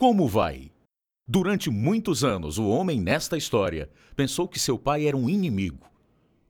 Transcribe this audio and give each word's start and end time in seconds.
Como 0.00 0.28
vai? 0.28 0.70
Durante 1.26 1.68
muitos 1.68 2.22
anos, 2.22 2.56
o 2.56 2.68
homem 2.68 3.00
nesta 3.00 3.36
história 3.36 3.90
pensou 4.14 4.46
que 4.46 4.56
seu 4.56 4.78
pai 4.78 5.08
era 5.08 5.16
um 5.16 5.28
inimigo, 5.28 5.90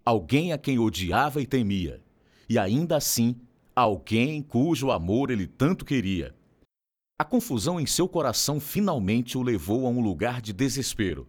alguém 0.04 0.52
a 0.52 0.58
quem 0.58 0.78
odiava 0.78 1.40
e 1.40 1.46
temia, 1.46 1.98
e 2.46 2.58
ainda 2.58 2.98
assim, 2.98 3.34
alguém 3.74 4.42
cujo 4.42 4.90
amor 4.90 5.30
ele 5.30 5.46
tanto 5.46 5.86
queria. 5.86 6.34
A 7.18 7.24
confusão 7.24 7.80
em 7.80 7.86
seu 7.86 8.06
coração 8.06 8.60
finalmente 8.60 9.38
o 9.38 9.42
levou 9.42 9.86
a 9.86 9.88
um 9.88 10.02
lugar 10.02 10.42
de 10.42 10.52
desespero. 10.52 11.26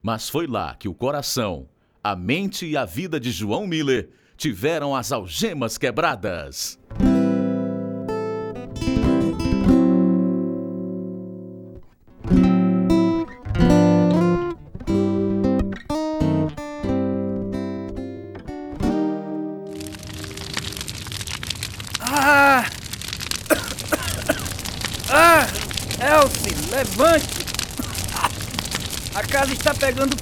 Mas 0.00 0.28
foi 0.28 0.46
lá 0.46 0.76
que 0.76 0.88
o 0.88 0.94
coração, 0.94 1.68
a 2.04 2.14
mente 2.14 2.66
e 2.66 2.76
a 2.76 2.84
vida 2.84 3.18
de 3.18 3.32
João 3.32 3.66
Miller 3.66 4.10
tiveram 4.36 4.94
as 4.94 5.10
algemas 5.10 5.76
quebradas. 5.76 6.78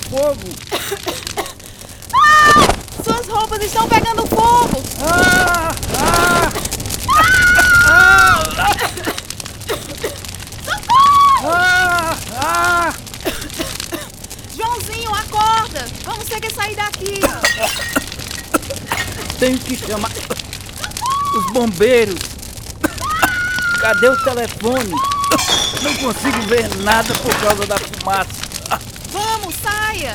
Fogo! 0.09 0.46
Suas 3.05 3.27
roupas 3.28 3.62
estão 3.62 3.87
pegando 3.88 4.27
fogo! 4.27 4.82
Ah! 5.02 5.70
Ah! 5.98 6.51
Ah! 11.45 12.16
Ah! 12.41 12.92
Joãozinho, 14.56 15.13
acorda! 15.15 15.87
Vamos 16.04 16.24
ter 16.26 16.41
que 16.41 16.52
sair 16.54 16.74
daqui! 16.76 17.20
Tenho 19.38 19.59
que 19.59 19.76
chamar 19.76 20.10
os 21.37 21.52
bombeiros. 21.52 22.18
Cadê 23.80 24.09
o 24.09 24.16
telefone? 24.24 24.91
Não 25.82 25.95
consigo 25.96 26.41
ver 26.48 26.74
nada 26.76 27.15
por 27.15 27.35
causa 27.41 27.66
da 27.66 27.76
fumaça. 27.79 28.35
Saia! 29.62 30.12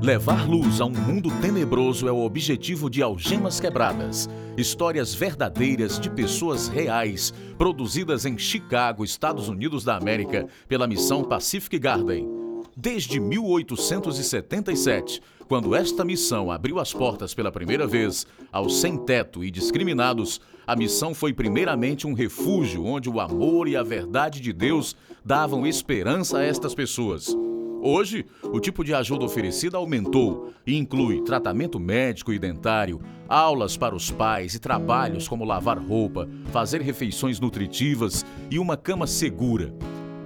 Levar 0.00 0.48
luz 0.48 0.80
a 0.80 0.84
um 0.84 0.90
mundo 0.90 1.28
tenebroso 1.40 2.06
é 2.06 2.12
o 2.12 2.24
objetivo 2.24 2.88
de 2.88 3.02
Algemas 3.02 3.58
Quebradas. 3.58 4.28
Histórias 4.56 5.12
verdadeiras 5.12 5.98
de 5.98 6.08
pessoas 6.08 6.68
reais, 6.68 7.34
produzidas 7.58 8.24
em 8.24 8.38
Chicago, 8.38 9.04
Estados 9.04 9.48
Unidos 9.48 9.82
da 9.82 9.96
América, 9.96 10.46
pela 10.68 10.86
missão 10.86 11.24
Pacific 11.24 11.76
Garden. 11.78 12.28
Desde 12.76 13.18
1877, 13.18 15.20
quando 15.48 15.74
esta 15.74 16.04
missão 16.04 16.50
abriu 16.50 16.78
as 16.80 16.92
portas 16.92 17.32
pela 17.32 17.52
primeira 17.52 17.86
vez 17.86 18.26
aos 18.50 18.80
sem-teto 18.80 19.44
e 19.44 19.50
discriminados, 19.50 20.40
a 20.66 20.74
missão 20.74 21.14
foi 21.14 21.32
primeiramente 21.32 22.06
um 22.06 22.14
refúgio 22.14 22.84
onde 22.84 23.08
o 23.08 23.20
amor 23.20 23.68
e 23.68 23.76
a 23.76 23.82
verdade 23.82 24.40
de 24.40 24.52
Deus 24.52 24.96
davam 25.24 25.66
esperança 25.66 26.38
a 26.38 26.44
estas 26.44 26.74
pessoas. 26.74 27.34
Hoje, 27.80 28.26
o 28.42 28.58
tipo 28.58 28.82
de 28.82 28.92
ajuda 28.92 29.24
oferecida 29.24 29.76
aumentou 29.76 30.52
e 30.66 30.76
inclui 30.76 31.22
tratamento 31.22 31.78
médico 31.78 32.32
e 32.32 32.38
dentário, 32.38 33.00
aulas 33.28 33.76
para 33.76 33.94
os 33.94 34.10
pais 34.10 34.54
e 34.54 34.58
trabalhos 34.58 35.28
como 35.28 35.44
lavar 35.44 35.78
roupa, 35.78 36.28
fazer 36.50 36.80
refeições 36.80 37.38
nutritivas 37.38 38.26
e 38.50 38.58
uma 38.58 38.76
cama 38.76 39.06
segura. 39.06 39.72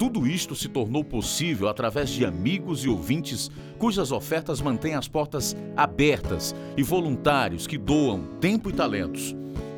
Tudo 0.01 0.27
isto 0.27 0.55
se 0.55 0.66
tornou 0.66 1.05
possível 1.05 1.69
através 1.69 2.09
de 2.09 2.25
amigos 2.25 2.87
e 2.87 2.88
ouvintes 2.88 3.50
cujas 3.78 4.11
ofertas 4.11 4.59
mantêm 4.59 4.94
as 4.94 5.06
portas 5.06 5.55
abertas 5.77 6.56
e 6.75 6.83
voluntários 6.83 7.66
que 7.66 7.77
doam 7.77 8.22
tempo 8.41 8.71
e 8.71 8.72
talentos. 8.72 9.37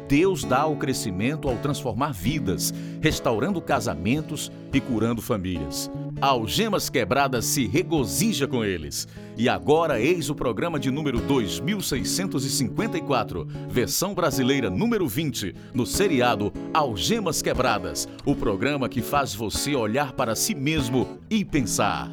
Deus 0.08 0.44
dá 0.44 0.64
o 0.64 0.76
crescimento 0.76 1.48
ao 1.48 1.56
transformar 1.56 2.12
vidas, 2.12 2.72
restaurando 3.00 3.60
casamentos 3.60 4.52
e 4.72 4.80
curando 4.80 5.20
famílias. 5.20 5.90
Algemas 6.22 6.88
Quebradas 6.88 7.44
se 7.46 7.66
regozija 7.66 8.46
com 8.46 8.64
eles. 8.64 9.08
E 9.36 9.48
agora 9.48 10.00
eis 10.00 10.30
o 10.30 10.36
programa 10.36 10.78
de 10.78 10.88
número 10.88 11.18
2654, 11.18 13.44
versão 13.68 14.14
brasileira 14.14 14.70
número 14.70 15.08
20, 15.08 15.52
no 15.74 15.84
seriado 15.84 16.52
Algemas 16.72 17.42
Quebradas, 17.42 18.08
o 18.24 18.36
programa 18.36 18.88
que 18.88 19.02
faz 19.02 19.34
você 19.34 19.74
olhar 19.74 20.12
para 20.12 20.36
si 20.36 20.54
mesmo 20.54 21.18
e 21.28 21.44
pensar. 21.44 22.08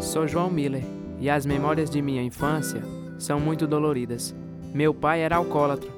Sou 0.00 0.26
João 0.26 0.48
Miller 0.48 0.84
e 1.20 1.28
as 1.28 1.44
memórias 1.44 1.90
de 1.90 2.00
minha 2.00 2.22
infância 2.22 2.82
são 3.18 3.38
muito 3.38 3.66
doloridas. 3.66 4.34
Meu 4.72 4.94
pai 4.94 5.20
era 5.20 5.36
alcoólatra. 5.36 5.90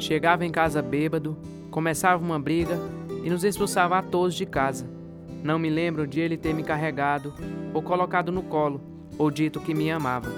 Chegava 0.00 0.44
em 0.44 0.50
casa 0.50 0.82
bêbado, 0.82 1.38
começava 1.70 2.20
uma 2.20 2.40
briga 2.40 2.76
e 3.24 3.30
nos 3.30 3.42
expulsava 3.42 3.98
a 3.98 4.02
todos 4.02 4.34
de 4.34 4.44
casa. 4.44 4.86
Não 5.42 5.58
me 5.58 5.70
lembro 5.70 6.06
de 6.06 6.20
ele 6.20 6.36
ter 6.36 6.52
me 6.52 6.62
carregado 6.62 7.32
ou 7.72 7.82
colocado 7.82 8.30
no 8.30 8.42
colo 8.42 8.80
ou 9.16 9.30
dito 9.30 9.60
que 9.60 9.74
me 9.74 9.90
amava. 9.90 10.30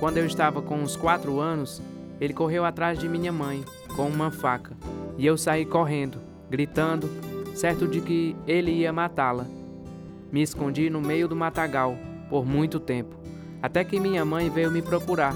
Quando 0.00 0.16
eu 0.16 0.24
estava 0.24 0.62
com 0.62 0.76
uns 0.76 0.96
quatro 0.96 1.40
anos, 1.40 1.82
ele 2.18 2.32
correu 2.32 2.64
atrás 2.64 2.98
de 2.98 3.06
minha 3.08 3.30
mãe 3.30 3.62
com 3.94 4.08
uma 4.08 4.30
faca 4.30 4.74
e 5.18 5.26
eu 5.26 5.36
saí 5.36 5.66
correndo, 5.66 6.18
gritando, 6.50 7.08
certo 7.54 7.86
de 7.86 8.00
que 8.00 8.34
ele 8.46 8.70
ia 8.70 8.92
matá-la. 8.92 9.46
Me 10.32 10.40
escondi 10.40 10.88
no 10.88 11.00
meio 11.00 11.28
do 11.28 11.36
matagal 11.36 11.96
por 12.30 12.46
muito 12.46 12.80
tempo, 12.80 13.14
até 13.62 13.84
que 13.84 14.00
minha 14.00 14.24
mãe 14.24 14.48
veio 14.48 14.70
me 14.70 14.80
procurar. 14.80 15.34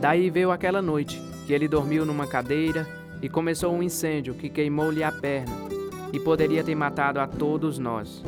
Daí 0.00 0.28
veio 0.28 0.50
aquela 0.50 0.82
noite 0.82 1.20
que 1.46 1.52
ele 1.52 1.68
dormiu 1.68 2.04
numa 2.04 2.26
cadeira 2.26 2.97
e 3.20 3.28
começou 3.28 3.72
um 3.72 3.82
incêndio 3.82 4.34
que 4.34 4.48
queimou-lhe 4.48 5.02
a 5.02 5.10
perna 5.12 5.54
e 6.12 6.20
poderia 6.20 6.62
ter 6.62 6.74
matado 6.74 7.20
a 7.20 7.26
todos 7.26 7.78
nós. 7.78 8.22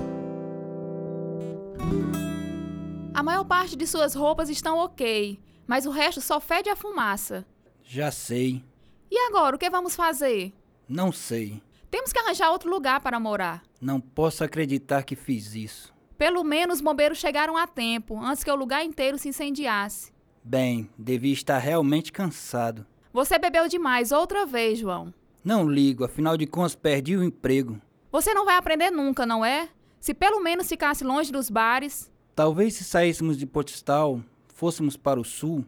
A 3.15 3.23
maior 3.23 3.45
parte 3.45 3.77
de 3.77 3.87
suas 3.87 4.15
roupas 4.15 4.49
estão 4.49 4.78
ok, 4.78 5.39
mas 5.67 5.87
o 5.87 5.91
resto 5.91 6.21
só 6.21 6.41
fede 6.41 6.69
a 6.69 6.77
fumaça. 6.77 7.47
Já 7.84 8.11
sei. 8.11 8.65
E 9.11 9.19
agora, 9.28 9.56
o 9.56 9.59
que 9.59 9.69
vamos 9.69 9.95
fazer? 9.95 10.53
Não 10.89 11.12
sei. 11.12 11.62
Temos 11.91 12.12
que 12.12 12.19
arranjar 12.19 12.51
outro 12.51 12.71
lugar 12.71 13.01
para 13.01 13.19
morar. 13.19 13.62
Não 13.81 14.01
posso 14.01 14.45
acreditar 14.45 15.03
que 15.03 15.17
fiz 15.17 15.55
isso. 15.55 15.93
Pelo 16.17 16.45
menos 16.45 16.77
os 16.77 16.81
bombeiros 16.81 17.19
chegaram 17.19 17.57
a 17.57 17.67
tempo, 17.67 18.21
antes 18.22 18.45
que 18.45 18.51
o 18.51 18.55
lugar 18.55 18.84
inteiro 18.84 19.19
se 19.19 19.28
incendiasse. 19.28 20.12
Bem, 20.45 20.89
devia 20.97 21.33
estar 21.33 21.59
realmente 21.59 22.12
cansado. 22.12 22.87
Você 23.12 23.38
bebeu 23.38 23.66
demais 23.66 24.12
outra 24.12 24.47
vez, 24.47 24.78
João. 24.78 25.12
Não 25.44 25.69
ligo, 25.69 26.04
afinal 26.04 26.37
de 26.37 26.47
contas 26.47 26.75
perdi 26.75 27.16
o 27.16 27.25
emprego. 27.25 27.81
Você 28.12 28.32
não 28.32 28.44
vai 28.44 28.56
aprender 28.56 28.91
nunca, 28.91 29.26
não 29.26 29.44
é? 29.44 29.69
Se 29.98 30.15
pelo 30.15 30.41
menos 30.41 30.69
ficasse 30.69 31.03
longe 31.03 31.32
dos 31.32 31.50
bares. 31.50 32.10
Talvez 32.37 32.75
se 32.75 32.84
saíssemos 32.84 33.37
de 33.37 33.47
Portistal, 33.47 34.21
fôssemos 34.54 34.97
para 34.97 35.21
o 35.21 35.25
sul, 35.25 35.65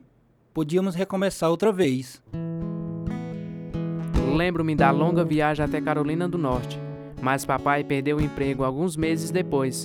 podíamos 0.54 0.94
recomeçar 0.94 1.50
outra 1.50 1.72
vez. 1.72 2.22
Lembro-me 4.36 4.74
da 4.74 4.90
longa 4.90 5.24
viagem 5.24 5.64
até 5.64 5.80
Carolina 5.80 6.28
do 6.28 6.38
Norte, 6.38 6.78
mas 7.20 7.44
papai 7.44 7.82
perdeu 7.82 8.18
o 8.18 8.22
emprego 8.22 8.64
alguns 8.64 8.96
meses 8.96 9.30
depois. 9.30 9.84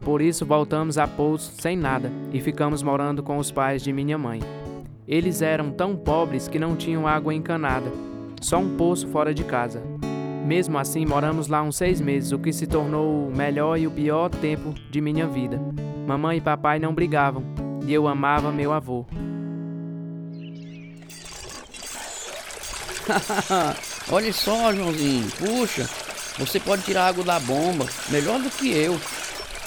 Por 0.00 0.20
isso 0.20 0.44
voltamos 0.44 0.98
a 0.98 1.06
Pouso 1.06 1.52
sem 1.60 1.76
nada 1.76 2.12
e 2.32 2.40
ficamos 2.40 2.82
morando 2.82 3.22
com 3.22 3.38
os 3.38 3.50
pais 3.50 3.82
de 3.82 3.92
minha 3.92 4.18
mãe. 4.18 4.40
Eles 5.12 5.42
eram 5.42 5.70
tão 5.70 5.94
pobres 5.94 6.48
que 6.48 6.58
não 6.58 6.74
tinham 6.74 7.06
água 7.06 7.34
encanada, 7.34 7.92
só 8.40 8.56
um 8.56 8.78
poço 8.78 9.06
fora 9.08 9.34
de 9.34 9.44
casa. 9.44 9.82
Mesmo 10.46 10.78
assim, 10.78 11.04
moramos 11.04 11.48
lá 11.48 11.62
uns 11.62 11.76
seis 11.76 12.00
meses, 12.00 12.32
o 12.32 12.38
que 12.38 12.50
se 12.50 12.66
tornou 12.66 13.28
o 13.28 13.30
melhor 13.30 13.78
e 13.78 13.86
o 13.86 13.90
pior 13.90 14.30
tempo 14.30 14.72
de 14.90 15.02
minha 15.02 15.26
vida. 15.26 15.60
Mamãe 16.06 16.38
e 16.38 16.40
papai 16.40 16.78
não 16.78 16.94
brigavam 16.94 17.44
e 17.86 17.92
eu 17.92 18.08
amava 18.08 18.50
meu 18.50 18.72
avô. 18.72 19.04
Olha 24.10 24.32
só, 24.32 24.72
Joãozinho. 24.74 25.30
Puxa, 25.32 25.86
você 26.38 26.58
pode 26.58 26.84
tirar 26.84 27.08
água 27.08 27.22
da 27.22 27.38
bomba 27.38 27.86
melhor 28.08 28.40
do 28.40 28.48
que 28.48 28.74
eu. 28.74 28.98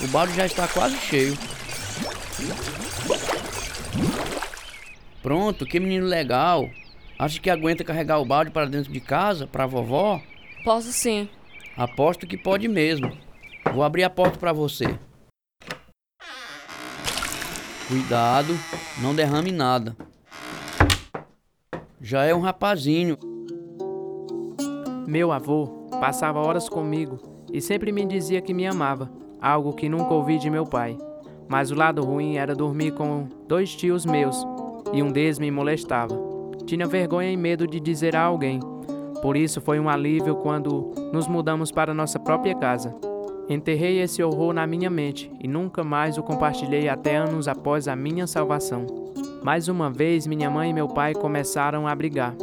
O 0.02 0.08
balde 0.08 0.34
já 0.34 0.48
está 0.48 0.68
quase 0.68 0.98
cheio. 0.98 1.38
Pronto, 5.26 5.66
que 5.66 5.80
menino 5.80 6.06
legal. 6.06 6.70
Acha 7.18 7.40
que 7.40 7.50
aguenta 7.50 7.84
carregar 7.84 8.20
o 8.20 8.26
balde 8.26 8.52
para 8.52 8.68
dentro 8.68 8.94
de 8.94 9.00
casa, 9.00 9.48
para 9.48 9.66
vovó? 9.66 10.22
Posso 10.64 10.92
sim. 10.92 11.28
Aposto 11.76 12.28
que 12.28 12.38
pode 12.38 12.68
mesmo. 12.68 13.12
Vou 13.74 13.84
abrir 13.84 14.04
a 14.04 14.10
porta 14.12 14.38
para 14.38 14.54
você. 14.54 14.86
Cuidado, 17.88 18.54
não 19.02 19.16
derrame 19.16 19.52
nada. 19.52 19.98
Já 22.00 22.24
é 22.26 22.36
um 22.36 22.42
rapazinho. 22.42 23.18
Meu 25.08 25.32
avô 25.32 25.88
passava 26.00 26.40
horas 26.40 26.70
comigo 26.70 27.48
e 27.52 27.60
sempre 27.62 27.92
me 27.92 28.06
dizia 28.06 28.44
que 28.44 28.54
me 28.54 28.68
amava, 28.68 29.12
algo 29.42 29.74
que 29.74 29.90
nunca 29.90 30.14
ouvi 30.14 30.38
de 30.38 30.52
meu 30.52 30.66
pai. 30.66 30.96
Mas 31.50 31.72
o 31.72 31.76
lado 31.76 32.04
ruim 32.04 32.36
era 32.36 32.54
dormir 32.54 32.92
com 32.94 33.28
dois 33.48 33.76
tios 33.76 34.06
meus 34.06 34.45
e 34.96 35.04
um 35.04 35.12
deles 35.12 35.38
me 35.38 35.52
molestava. 35.52 36.18
Tinha 36.66 36.88
vergonha 36.88 37.30
e 37.30 37.36
medo 37.36 37.68
de 37.68 37.82
dizer 37.82 38.16
a 38.16 38.22
alguém. 38.22 38.62
Por 39.22 39.36
isso 39.36 39.60
foi 39.60 39.78
um 39.78 39.90
alívio 39.90 40.38
quando 40.38 40.92
nos 41.12 41.28
mudamos 41.28 41.70
para 41.70 41.94
nossa 41.94 42.18
própria 42.18 42.56
casa. 42.56 42.96
Enterrei 43.50 44.00
esse 44.00 44.24
horror 44.24 44.54
na 44.54 44.66
minha 44.66 44.90
mente 44.90 45.30
e 45.40 45.48
nunca 45.50 45.84
mais 45.84 46.18
o 46.18 46.24
compartilhei 46.24 46.88
até 46.88 47.18
anos 47.18 47.48
após 47.48 47.90
a 47.90 47.96
minha 47.96 48.26
salvação. 48.26 48.86
Mais 49.44 49.68
uma 49.68 49.92
vez, 49.92 50.26
minha 50.26 50.50
mãe 50.50 50.70
e 50.70 50.74
meu 50.74 50.88
pai 50.88 51.14
começaram 51.14 51.88
a 51.88 51.94
brigar. 51.94 52.34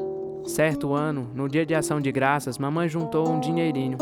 Certo 0.44 0.92
ano, 0.92 1.28
no 1.34 1.48
dia 1.48 1.64
de 1.64 1.74
ação 1.74 2.00
de 2.00 2.12
graças, 2.12 2.58
mamãe 2.58 2.88
juntou 2.88 3.28
um 3.28 3.40
dinheirinho. 3.40 3.96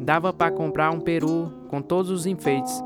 Dava 0.00 0.32
para 0.32 0.50
comprar 0.50 0.90
um 0.90 1.00
peru 1.00 1.52
com 1.68 1.80
todos 1.80 2.10
os 2.10 2.26
enfeites. 2.26 2.82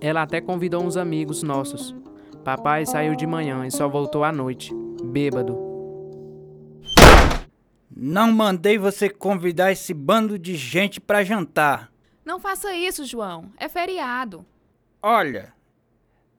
Ela 0.00 0.22
até 0.22 0.40
convidou 0.40 0.84
uns 0.84 0.96
amigos 0.96 1.42
nossos. 1.42 1.94
Papai 2.44 2.86
saiu 2.86 3.14
de 3.14 3.26
manhã 3.26 3.66
e 3.66 3.70
só 3.70 3.88
voltou 3.88 4.24
à 4.24 4.32
noite, 4.32 4.72
bêbado. 5.02 5.58
Não 7.94 8.32
mandei 8.32 8.78
você 8.78 9.10
convidar 9.10 9.72
esse 9.72 9.92
bando 9.92 10.38
de 10.38 10.54
gente 10.54 11.00
para 11.00 11.24
jantar. 11.24 11.92
Não 12.24 12.38
faça 12.38 12.74
isso, 12.74 13.04
João. 13.04 13.50
É 13.56 13.68
feriado. 13.68 14.46
Olha, 15.02 15.52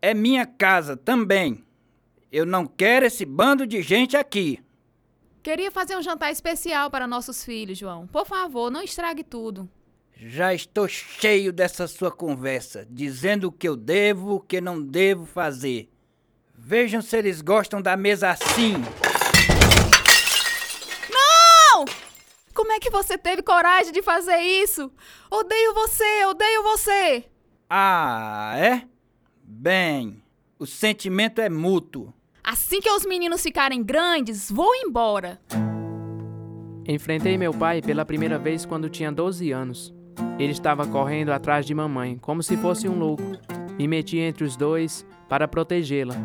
é 0.02 0.14
minha 0.14 0.46
casa 0.46 0.96
também. 0.96 1.64
Eu 2.32 2.46
não 2.46 2.66
quero 2.66 3.06
esse 3.06 3.26
bando 3.26 3.68
de 3.68 3.82
gente 3.82 4.16
aqui. 4.16 4.64
Queria 5.42 5.72
fazer 5.72 5.98
um 5.98 6.02
jantar 6.02 6.32
especial 6.32 6.92
para 6.92 7.08
nossos 7.08 7.44
filhos, 7.44 7.78
João. 7.78 8.06
Por 8.08 8.26
favor, 8.26 8.70
não 8.70 8.82
estrague 8.82 9.24
tudo. 9.24 9.70
Já 10.22 10.54
estou 10.54 10.86
cheio 10.86 11.54
dessa 11.54 11.88
sua 11.88 12.12
conversa, 12.12 12.86
dizendo 12.90 13.48
o 13.48 13.52
que 13.54 13.66
eu 13.66 13.78
devo, 13.78 14.36
o 14.36 14.40
que 14.42 14.60
não 14.60 14.82
devo 14.82 15.26
fazer. 15.26 15.90
Vejam 16.54 17.02
se 17.02 17.16
eles 17.16 17.42
gostam 17.42 17.82
da 17.82 17.96
mesa 17.96 18.30
assim. 18.30 18.74
Não! 21.10 21.86
Como 22.54 22.74
é 22.74 22.82
que 22.82 22.90
você 22.90 23.18
teve 23.18 23.42
coragem 23.42 23.94
de 23.94 24.02
fazer 24.02 24.40
isso? 24.42 24.92
Odeio 25.32 25.74
você, 25.74 26.26
odeio 26.26 26.64
você! 26.64 27.24
Ah, 27.70 28.56
é? 28.58 28.82
Bem, 29.42 30.22
o 30.60 30.66
sentimento 30.66 31.40
é 31.40 31.48
mútuo. 31.48 32.14
Assim 32.44 32.82
que 32.82 32.92
os 32.92 33.06
meninos 33.06 33.42
ficarem 33.42 33.82
grandes, 33.82 34.52
vou 34.52 34.76
embora. 34.76 35.40
Enfrentei 36.86 37.38
meu 37.38 37.54
pai 37.54 37.82
pela 37.82 38.04
primeira 38.04 38.38
vez 38.38 38.66
quando 38.66 38.90
tinha 38.90 39.14
12 39.14 39.50
anos. 39.54 39.98
Ele 40.40 40.54
estava 40.54 40.88
correndo 40.88 41.32
atrás 41.32 41.66
de 41.66 41.76
mamãe, 41.76 42.18
como 42.18 42.42
se 42.42 42.56
fosse 42.56 42.88
um 42.88 42.98
louco. 42.98 43.24
Me 43.78 43.88
meti 43.88 44.18
entre 44.18 44.46
os 44.46 44.56
dois 44.56 45.06
para 45.28 45.48
protegê-la. 45.48 46.16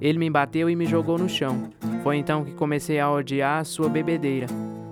Ele 0.00 0.18
me 0.18 0.30
bateu 0.30 0.70
e 0.70 0.74
me 0.74 0.86
jogou 0.86 1.18
no 1.18 1.28
chão. 1.28 1.68
Foi 2.02 2.16
então 2.16 2.42
que 2.42 2.52
comecei 2.52 2.98
a 2.98 3.10
odiar 3.10 3.64
sua 3.66 3.88
bebedeira. 3.88 4.46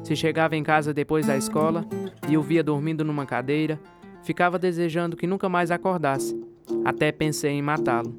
Se 0.04 0.14
chegava 0.14 0.54
em 0.54 0.62
casa 0.62 0.92
depois 0.92 1.26
da 1.26 1.36
escola 1.36 1.86
e 2.28 2.36
o 2.36 2.42
via 2.42 2.62
dormindo 2.62 3.02
numa 3.04 3.24
cadeira, 3.24 3.80
ficava 4.22 4.58
desejando 4.58 5.16
que 5.16 5.26
nunca 5.26 5.48
mais 5.48 5.70
acordasse. 5.70 6.38
Até 6.84 7.10
pensei 7.10 7.52
em 7.52 7.62
matá-lo. 7.62 8.14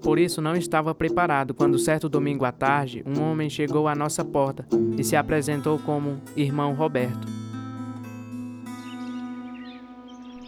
Por 0.00 0.18
isso 0.18 0.40
não 0.40 0.54
estava 0.54 0.94
preparado 0.94 1.54
quando 1.54 1.78
certo 1.78 2.08
domingo 2.08 2.44
à 2.44 2.52
tarde 2.52 3.02
um 3.06 3.22
homem 3.22 3.48
chegou 3.48 3.88
à 3.88 3.94
nossa 3.94 4.24
porta 4.24 4.66
e 4.96 5.02
se 5.02 5.16
apresentou 5.16 5.78
como 5.78 6.20
irmão 6.36 6.74
Roberto. 6.74 7.26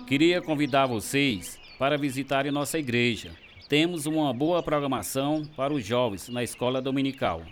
Queria 0.07 0.41
convidar 0.41 0.87
vocês 0.87 1.59
para 1.81 1.99
visitarem 1.99 2.53
nossa 2.53 2.79
igreja. 2.79 3.33
Temos 3.69 4.07
uma 4.07 4.33
boa 4.33 4.63
programação 4.63 5.45
para 5.57 5.75
os 5.75 5.85
jovens 5.85 6.29
na 6.29 6.45
escola 6.45 6.81
dominical. 6.81 7.43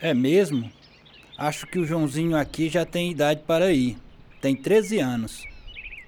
É 0.00 0.14
mesmo? 0.14 0.70
Acho 1.36 1.66
que 1.66 1.80
o 1.80 1.84
Joãozinho 1.84 2.36
aqui 2.36 2.68
já 2.68 2.86
tem 2.86 3.10
idade 3.10 3.40
para 3.44 3.72
ir. 3.72 3.96
Tem 4.40 4.54
13 4.54 5.00
anos. 5.00 5.42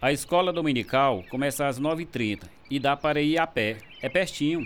A 0.00 0.12
escola 0.12 0.52
dominical 0.52 1.24
começa 1.28 1.66
às 1.66 1.80
9h30 1.80 2.44
e 2.70 2.78
dá 2.78 2.96
para 2.96 3.20
ir 3.20 3.36
a 3.36 3.46
pé. 3.46 3.78
É 4.00 4.08
pertinho. 4.08 4.64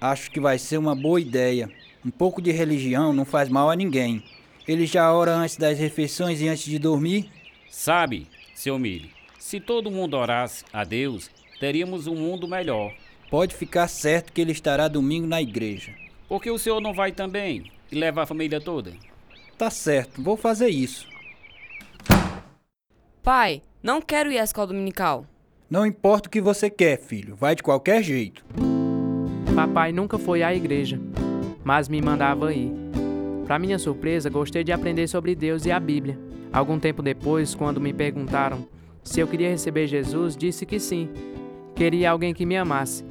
Acho 0.00 0.30
que 0.30 0.40
vai 0.40 0.58
ser 0.58 0.78
uma 0.78 0.94
boa 0.94 1.20
ideia. 1.20 1.70
Um 2.02 2.10
pouco 2.10 2.40
de 2.40 2.50
religião 2.50 3.12
não 3.12 3.26
faz 3.26 3.50
mal 3.50 3.68
a 3.68 3.76
ninguém. 3.76 4.24
Ele 4.66 4.86
já 4.86 5.12
ora 5.12 5.34
antes 5.34 5.58
das 5.58 5.78
refeições 5.78 6.40
e 6.40 6.48
antes 6.48 6.64
de 6.64 6.78
dormir? 6.78 7.28
Sabe, 7.68 8.26
seu 8.54 8.78
Mili, 8.78 9.10
se 9.44 9.60
todo 9.60 9.90
mundo 9.90 10.16
orasse 10.16 10.64
a 10.72 10.84
Deus, 10.84 11.30
teríamos 11.60 12.06
um 12.06 12.14
mundo 12.14 12.48
melhor. 12.48 12.94
Pode 13.30 13.54
ficar 13.54 13.88
certo 13.88 14.32
que 14.32 14.40
ele 14.40 14.52
estará 14.52 14.88
domingo 14.88 15.26
na 15.26 15.42
igreja. 15.42 15.92
Por 16.26 16.40
que 16.40 16.50
o 16.50 16.58
senhor 16.58 16.80
não 16.80 16.94
vai 16.94 17.12
também 17.12 17.70
e 17.92 17.94
leva 17.94 18.22
a 18.22 18.26
família 18.26 18.58
toda? 18.58 18.94
Tá 19.58 19.68
certo, 19.68 20.22
vou 20.22 20.38
fazer 20.38 20.70
isso. 20.70 21.06
Pai, 23.22 23.60
não 23.82 24.00
quero 24.00 24.32
ir 24.32 24.38
à 24.38 24.44
escola 24.44 24.68
dominical. 24.68 25.26
Não 25.68 25.84
importa 25.84 26.26
o 26.26 26.32
que 26.32 26.40
você 26.40 26.70
quer, 26.70 26.98
filho, 26.98 27.36
vai 27.36 27.54
de 27.54 27.62
qualquer 27.62 28.02
jeito. 28.02 28.42
Papai 29.54 29.92
nunca 29.92 30.18
foi 30.18 30.42
à 30.42 30.54
igreja, 30.54 30.98
mas 31.62 31.86
me 31.86 32.00
mandava 32.00 32.54
ir. 32.54 32.72
Para 33.46 33.58
minha 33.58 33.78
surpresa, 33.78 34.30
gostei 34.30 34.64
de 34.64 34.72
aprender 34.72 35.06
sobre 35.06 35.34
Deus 35.34 35.66
e 35.66 35.70
a 35.70 35.78
Bíblia. 35.78 36.18
Algum 36.50 36.78
tempo 36.78 37.02
depois, 37.02 37.54
quando 37.54 37.78
me 37.78 37.92
perguntaram 37.92 38.72
se 39.04 39.20
eu 39.20 39.28
queria 39.28 39.50
receber 39.50 39.86
Jesus, 39.86 40.36
disse 40.36 40.64
que 40.64 40.80
sim. 40.80 41.08
Queria 41.76 42.10
alguém 42.10 42.32
que 42.32 42.46
me 42.46 42.56
amasse. 42.56 43.04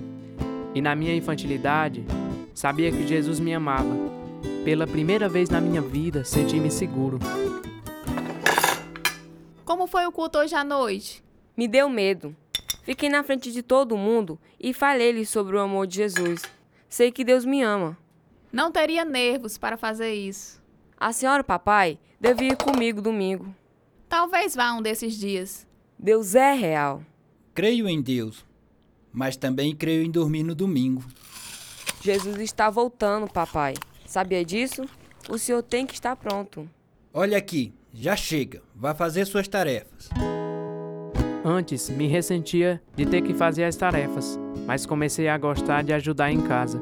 E 0.73 0.81
na 0.81 0.95
minha 0.95 1.15
infantilidade, 1.15 2.03
sabia 2.53 2.91
que 2.91 3.07
Jesus 3.07 3.39
me 3.39 3.53
amava. 3.53 3.95
Pela 4.65 4.87
primeira 4.87 5.29
vez 5.29 5.49
na 5.49 5.61
minha 5.61 5.81
vida, 5.81 6.25
senti-me 6.25 6.71
seguro. 6.71 7.19
Como 9.63 9.87
foi 9.87 10.05
o 10.05 10.11
culto 10.11 10.39
hoje 10.39 10.55
à 10.55 10.63
noite? 10.63 11.23
Me 11.55 11.67
deu 11.67 11.87
medo. 11.87 12.35
Fiquei 12.83 13.07
na 13.07 13.23
frente 13.23 13.51
de 13.51 13.61
todo 13.61 13.95
mundo 13.95 14.39
e 14.59 14.73
falei-lhes 14.73 15.29
sobre 15.29 15.55
o 15.55 15.59
amor 15.59 15.85
de 15.85 15.97
Jesus. 15.97 16.41
Sei 16.89 17.11
que 17.11 17.23
Deus 17.23 17.45
me 17.45 17.61
ama. 17.61 17.97
Não 18.51 18.71
teria 18.71 19.05
nervos 19.05 19.57
para 19.57 19.77
fazer 19.77 20.13
isso. 20.13 20.61
A 20.97 21.13
senhora 21.13 21.43
papai 21.43 21.99
devem 22.19 22.49
ir 22.49 22.57
comigo 22.57 23.01
domingo. 23.01 23.53
Talvez 24.09 24.55
vá 24.55 24.73
um 24.73 24.81
desses 24.81 25.15
dias. 25.15 25.67
Deus 26.03 26.35
é 26.35 26.51
real. 26.51 27.01
Creio 27.53 27.87
em 27.87 28.01
Deus, 28.01 28.45
mas 29.13 29.37
também 29.37 29.73
creio 29.73 30.03
em 30.03 30.11
dormir 30.11 30.43
no 30.43 30.53
domingo. 30.53 31.01
Jesus 32.01 32.41
está 32.41 32.69
voltando, 32.69 33.25
papai. 33.31 33.75
Sabia 34.05 34.43
disso? 34.43 34.83
O 35.29 35.37
senhor 35.37 35.63
tem 35.63 35.87
que 35.87 35.93
estar 35.93 36.13
pronto. 36.17 36.69
Olha 37.13 37.37
aqui, 37.37 37.73
já 37.93 38.17
chega. 38.17 38.61
Vá 38.75 38.93
fazer 38.93 39.23
suas 39.23 39.47
tarefas. 39.47 40.09
Antes, 41.45 41.89
me 41.89 42.05
ressentia 42.05 42.81
de 42.97 43.05
ter 43.05 43.21
que 43.21 43.33
fazer 43.33 43.63
as 43.63 43.77
tarefas, 43.77 44.37
mas 44.67 44.85
comecei 44.85 45.29
a 45.29 45.37
gostar 45.37 45.85
de 45.85 45.93
ajudar 45.93 46.33
em 46.33 46.41
casa. 46.41 46.81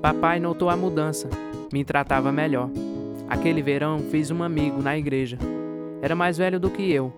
Papai 0.00 0.38
notou 0.38 0.70
a 0.70 0.76
mudança, 0.76 1.28
me 1.72 1.84
tratava 1.84 2.30
melhor. 2.30 2.70
Aquele 3.28 3.60
verão 3.60 3.98
fiz 4.08 4.30
um 4.30 4.44
amigo 4.44 4.80
na 4.80 4.96
igreja. 4.96 5.36
Era 6.00 6.14
mais 6.14 6.38
velho 6.38 6.60
do 6.60 6.70
que 6.70 6.92
eu. 6.92 7.12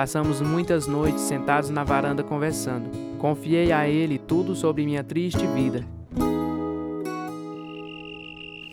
Passamos 0.00 0.40
muitas 0.40 0.86
noites 0.86 1.20
sentados 1.20 1.68
na 1.68 1.84
varanda 1.84 2.24
conversando. 2.24 2.90
Confiei 3.18 3.70
a 3.70 3.86
ele 3.86 4.18
tudo 4.18 4.56
sobre 4.56 4.82
minha 4.82 5.04
triste 5.04 5.46
vida. 5.48 5.86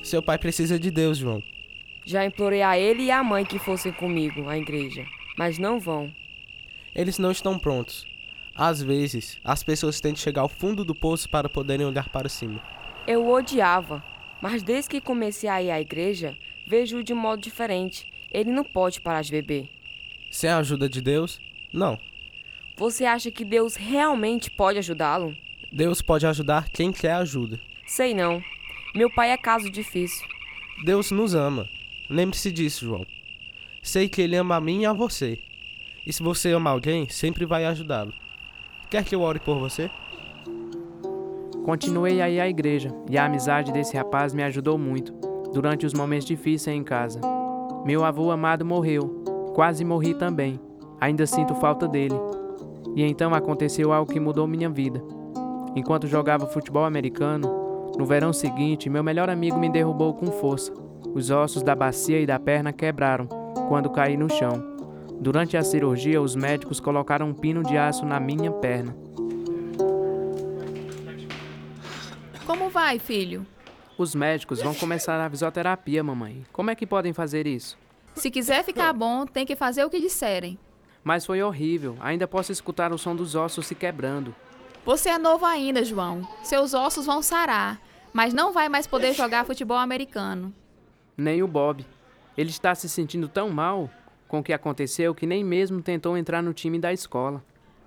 Seu 0.01 0.23
pai 0.23 0.37
precisa 0.37 0.79
de 0.79 0.89
Deus, 0.89 1.17
João. 1.17 1.43
Já 2.05 2.25
implorei 2.25 2.61
a 2.61 2.79
ele 2.79 3.03
e 3.03 3.11
a 3.11 3.21
mãe 3.21 3.43
que 3.43 3.59
fossem 3.59 3.91
comigo 3.91 4.47
à 4.47 4.57
igreja, 4.57 5.05
mas 5.37 5.57
não 5.57 5.81
vão. 5.81 6.09
Eles 6.95 7.19
não 7.19 7.31
estão 7.31 7.59
prontos. 7.59 8.05
Às 8.55 8.81
vezes, 8.81 9.37
as 9.43 9.61
pessoas 9.61 9.99
têm 9.99 10.13
de 10.13 10.21
chegar 10.21 10.43
ao 10.43 10.47
fundo 10.47 10.85
do 10.85 10.95
poço 10.95 11.29
para 11.29 11.49
poderem 11.49 11.85
olhar 11.85 12.07
para 12.07 12.29
cima. 12.29 12.63
Eu 13.05 13.25
o 13.25 13.33
odiava, 13.33 14.01
mas 14.41 14.63
desde 14.63 14.91
que 14.91 15.01
comecei 15.01 15.49
a 15.49 15.61
ir 15.61 15.71
à 15.71 15.81
igreja, 15.81 16.37
vejo-o 16.69 17.03
de 17.03 17.13
modo 17.13 17.41
diferente. 17.41 18.09
Ele 18.31 18.49
não 18.49 18.63
pode 18.63 19.01
parar 19.01 19.23
de 19.23 19.31
beber. 19.31 19.76
Sem 20.31 20.49
a 20.49 20.57
ajuda 20.57 20.87
de 20.89 21.01
Deus, 21.01 21.39
não. 21.73 21.97
Você 22.77 23.05
acha 23.05 23.31
que 23.31 23.43
Deus 23.43 23.75
realmente 23.75 24.51
pode 24.51 24.77
ajudá-lo? 24.77 25.35
Deus 25.71 26.01
pode 26.01 26.27
ajudar 26.27 26.69
quem 26.69 26.91
quer 26.91 27.13
ajuda. 27.13 27.59
Sei 27.85 28.13
não. 28.13 28.41
Meu 28.95 29.09
pai 29.09 29.31
é 29.31 29.37
caso 29.37 29.69
difícil. 29.69 30.27
Deus 30.85 31.11
nos 31.11 31.33
ama. 31.33 31.67
Lembre-se 32.09 32.51
disso, 32.51 32.85
João. 32.85 33.05
Sei 33.81 34.07
que 34.07 34.21
ele 34.21 34.35
ama 34.35 34.55
a 34.55 34.61
mim 34.61 34.81
e 34.81 34.85
a 34.85 34.93
você. 34.93 35.39
E 36.05 36.13
se 36.13 36.23
você 36.23 36.51
ama 36.51 36.69
alguém, 36.69 37.09
sempre 37.09 37.45
vai 37.45 37.65
ajudá-lo. 37.65 38.13
Quer 38.89 39.03
que 39.03 39.15
eu 39.15 39.21
ore 39.21 39.39
por 39.39 39.59
você? 39.59 39.89
Continuei 41.65 42.21
a 42.21 42.29
ir 42.29 42.39
à 42.39 42.47
igreja 42.47 42.93
e 43.09 43.17
a 43.17 43.25
amizade 43.25 43.73
desse 43.73 43.97
rapaz 43.97 44.33
me 44.33 44.43
ajudou 44.43 44.77
muito. 44.77 45.13
durante 45.53 45.85
os 45.85 45.93
momentos 45.93 46.27
difíceis 46.27 46.75
em 46.75 46.83
casa. 46.83 47.19
Meu 47.85 48.03
avô 48.03 48.31
amado 48.31 48.65
morreu, 48.65 49.16
quase 49.57 49.83
morri 49.83 50.13
também. 50.13 50.59
Ainda 51.01 51.25
sinto 51.25 51.55
falta 51.55 51.87
dele. 51.87 52.13
E 52.95 53.01
então 53.01 53.33
aconteceu 53.33 53.91
algo 53.91 54.13
que 54.13 54.19
mudou 54.19 54.45
minha 54.45 54.69
vida. 54.69 55.01
Enquanto 55.75 56.05
jogava 56.05 56.45
futebol 56.45 56.85
americano, 56.85 57.91
no 57.97 58.05
verão 58.05 58.31
seguinte, 58.31 58.87
meu 58.87 59.03
melhor 59.03 59.31
amigo 59.31 59.57
me 59.57 59.67
derrubou 59.67 60.13
com 60.13 60.27
força. 60.27 60.71
Os 61.11 61.31
ossos 61.31 61.63
da 61.63 61.73
bacia 61.73 62.21
e 62.21 62.25
da 62.27 62.37
perna 62.39 62.71
quebraram 62.71 63.25
quando 63.67 63.89
caí 63.89 64.15
no 64.15 64.29
chão. 64.29 64.63
Durante 65.19 65.57
a 65.57 65.63
cirurgia, 65.63 66.21
os 66.21 66.35
médicos 66.35 66.79
colocaram 66.79 67.29
um 67.29 67.33
pino 67.33 67.63
de 67.63 67.75
aço 67.75 68.05
na 68.05 68.19
minha 68.19 68.51
perna. 68.51 68.95
Como 72.45 72.69
vai, 72.69 72.99
filho? 72.99 73.43
Os 73.97 74.13
médicos 74.13 74.61
vão 74.61 74.75
começar 74.75 75.19
a 75.19 75.27
fisioterapia, 75.27 76.03
mamãe. 76.03 76.45
Como 76.53 76.69
é 76.69 76.75
que 76.75 76.85
podem 76.85 77.11
fazer 77.11 77.47
isso? 77.47 77.86
Se 78.17 78.31
quiser 78.31 78.63
ficar 78.63 78.91
bom, 78.93 79.25
tem 79.25 79.45
que 79.45 79.55
fazer 79.55 79.85
o 79.85 79.89
que 79.89 79.99
disserem. 79.99 80.57
Mas 81.03 81.25
foi 81.25 81.41
horrível. 81.41 81.95
Ainda 81.99 82.27
posso 82.27 82.51
escutar 82.51 82.91
o 82.91 82.97
som 82.97 83.15
dos 83.15 83.35
ossos 83.35 83.67
se 83.67 83.75
quebrando. 83.75 84.35
Você 84.83 85.09
é 85.09 85.17
novo 85.17 85.45
ainda, 85.45 85.85
João. 85.85 86.27
Seus 86.43 86.73
ossos 86.73 87.05
vão 87.05 87.21
sarar, 87.21 87.79
mas 88.11 88.33
não 88.33 88.51
vai 88.51 88.69
mais 88.69 88.87
poder 88.87 89.13
jogar 89.13 89.45
futebol 89.45 89.77
americano. 89.77 90.53
Nem 91.15 91.43
o 91.43 91.47
Bob. 91.47 91.85
Ele 92.37 92.49
está 92.49 92.73
se 92.73 92.89
sentindo 92.89 93.27
tão 93.27 93.49
mal 93.49 93.89
com 94.27 94.39
o 94.39 94.43
que 94.43 94.53
aconteceu 94.53 95.13
que 95.13 95.25
nem 95.25 95.43
mesmo 95.43 95.81
tentou 95.81 96.17
entrar 96.17 96.41
no 96.41 96.53
time 96.53 96.79
da 96.79 96.91
escola. 96.91 97.43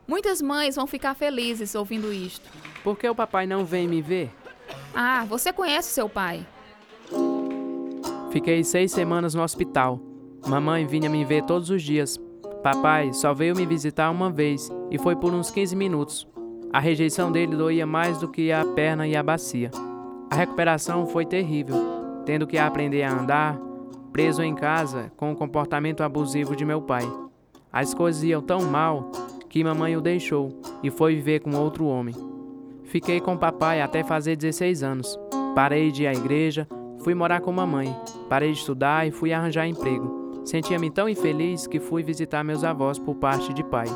Muitas 0.06 0.40
mães 0.40 0.76
vão 0.76 0.86
ficar 0.86 1.14
felizes 1.14 1.74
ouvindo 1.74 2.12
isto. 2.12 2.48
Por 2.82 2.96
que 2.96 3.08
o 3.08 3.14
papai 3.14 3.46
não 3.46 3.64
vem 3.64 3.86
me 3.86 4.00
ver? 4.00 4.30
Ah, 4.94 5.24
você 5.24 5.52
conhece 5.52 5.92
seu 5.92 6.08
pai. 6.08 6.46
Fiquei 8.30 8.62
seis 8.64 8.92
semanas 8.92 9.34
no 9.34 9.42
hospital. 9.42 10.00
Mamãe 10.46 10.86
vinha 10.86 11.08
me 11.08 11.24
ver 11.24 11.44
todos 11.44 11.70
os 11.70 11.82
dias. 11.82 12.18
Papai 12.62 13.12
só 13.12 13.32
veio 13.32 13.56
me 13.56 13.64
visitar 13.64 14.10
uma 14.10 14.30
vez 14.30 14.70
e 14.90 14.98
foi 14.98 15.16
por 15.16 15.32
uns 15.32 15.50
15 15.50 15.74
minutos. 15.76 16.28
A 16.72 16.78
rejeição 16.78 17.32
dele 17.32 17.56
doía 17.56 17.86
mais 17.86 18.18
do 18.18 18.28
que 18.28 18.52
a 18.52 18.64
perna 18.64 19.06
e 19.06 19.16
a 19.16 19.22
bacia. 19.22 19.70
A 20.30 20.36
recuperação 20.36 21.06
foi 21.06 21.24
terrível, 21.24 21.76
tendo 22.24 22.46
que 22.46 22.58
aprender 22.58 23.02
a 23.02 23.12
andar, 23.12 23.58
preso 24.12 24.42
em 24.42 24.54
casa 24.54 25.10
com 25.16 25.32
o 25.32 25.36
comportamento 25.36 26.02
abusivo 26.02 26.54
de 26.54 26.64
meu 26.64 26.80
pai. 26.80 27.02
As 27.72 27.94
coisas 27.94 28.22
iam 28.22 28.40
tão 28.40 28.62
mal 28.62 29.10
que 29.48 29.64
mamãe 29.64 29.96
o 29.96 30.00
deixou 30.00 30.60
e 30.82 30.90
foi 30.90 31.16
viver 31.16 31.40
com 31.40 31.56
outro 31.56 31.86
homem. 31.86 32.14
Fiquei 32.84 33.20
com 33.20 33.36
papai 33.36 33.80
até 33.80 34.02
fazer 34.02 34.36
16 34.36 34.82
anos. 34.82 35.18
Parei 35.54 35.90
de 35.90 36.04
ir 36.04 36.06
à 36.06 36.12
igreja, 36.12 36.68
fui 37.00 37.14
morar 37.14 37.40
com 37.40 37.52
mamãe, 37.52 37.94
parei 38.28 38.52
de 38.52 38.58
estudar 38.58 39.06
e 39.06 39.10
fui 39.10 39.32
arranjar 39.32 39.66
emprego. 39.66 40.19
Sentia-me 40.50 40.90
tão 40.90 41.08
infeliz 41.08 41.68
que 41.68 41.78
fui 41.78 42.02
visitar 42.02 42.42
meus 42.42 42.64
avós 42.64 42.98
por 42.98 43.14
parte 43.14 43.54
de 43.54 43.62
pai. 43.62 43.86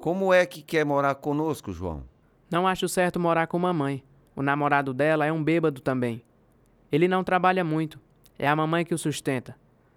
Como 0.00 0.34
é 0.34 0.44
que 0.44 0.60
quer 0.60 0.84
morar 0.84 1.14
conosco, 1.14 1.70
João? 1.70 2.02
Não 2.50 2.66
acho 2.66 2.88
certo 2.88 3.20
morar 3.20 3.46
com 3.46 3.56
mamãe. 3.56 4.02
O 4.34 4.42
namorado 4.42 4.92
dela 4.92 5.24
é 5.24 5.30
um 5.32 5.40
bêbado 5.40 5.80
também. 5.80 6.20
Ele 6.90 7.06
não 7.06 7.22
trabalha 7.22 7.62
muito. 7.62 8.00
É 8.36 8.48
a 8.48 8.56
mamãe 8.56 8.84
que 8.84 8.92
o 8.92 8.98
sustenta. 8.98 9.54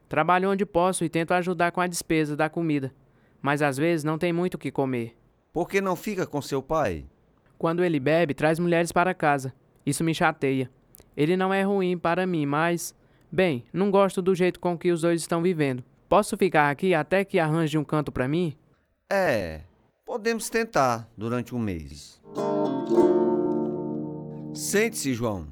Trabalho 0.07 0.51
onde 0.51 0.67
posso 0.67 1.03
e 1.03 1.09
tento 1.09 1.31
ajudar 1.31 1.71
com 1.71 1.81
a 1.81 1.87
despesa 1.87 2.37
da 2.37 2.47
comida. 2.47 2.93
Mas 3.41 3.63
às 3.63 3.75
vezes 3.75 4.03
não 4.03 4.19
tem 4.19 4.31
muito 4.31 4.53
o 4.53 4.59
que 4.59 4.69
comer. 4.69 5.17
Por 5.51 5.67
que 5.67 5.81
não 5.81 5.95
fica 5.95 6.27
com 6.27 6.43
seu 6.43 6.61
pai? 6.61 7.07
Quando 7.57 7.83
ele 7.83 7.99
bebe, 7.99 8.35
traz 8.35 8.59
mulheres 8.59 8.91
para 8.91 9.15
casa. 9.15 9.51
Isso 9.83 10.03
me 10.03 10.13
chateia. 10.13 10.69
Ele 11.15 11.35
não 11.35 11.51
é 11.51 11.63
ruim 11.63 11.97
para 11.97 12.27
mim, 12.27 12.45
mas. 12.45 12.95
Bem, 13.31 13.65
não 13.73 13.91
gosto 13.91 14.21
do 14.21 14.33
jeito 14.33 14.59
com 14.59 14.77
que 14.77 14.91
os 14.91 15.01
dois 15.01 15.21
estão 15.21 15.41
vivendo. 15.41 15.83
Posso 16.07 16.37
ficar 16.37 16.69
aqui 16.69 16.93
até 16.93 17.25
que 17.25 17.39
arranje 17.39 17.77
um 17.77 17.83
canto 17.83 18.11
para 18.11 18.27
mim? 18.27 18.55
É, 19.11 19.61
podemos 20.05 20.49
tentar 20.49 21.09
durante 21.17 21.53
um 21.53 21.59
mês. 21.59 22.21
Sente-se, 24.53 25.13
João. 25.13 25.47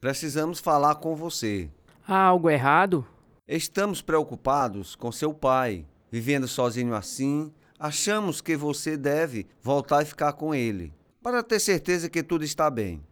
Precisamos 0.00 0.58
falar 0.58 0.94
com 0.96 1.14
você. 1.14 1.70
Há 2.06 2.18
algo 2.18 2.48
errado? 2.48 3.06
Estamos 3.46 4.00
preocupados 4.00 4.96
com 4.96 5.12
seu 5.12 5.34
pai. 5.34 5.84
Vivendo 6.10 6.48
sozinho 6.48 6.94
assim, 6.94 7.52
achamos 7.78 8.40
que 8.40 8.56
você 8.56 8.96
deve 8.96 9.46
voltar 9.62 10.02
e 10.02 10.06
ficar 10.06 10.32
com 10.32 10.54
ele 10.54 10.92
para 11.22 11.42
ter 11.42 11.60
certeza 11.60 12.08
que 12.08 12.22
tudo 12.22 12.44
está 12.44 12.70
bem. 12.70 13.02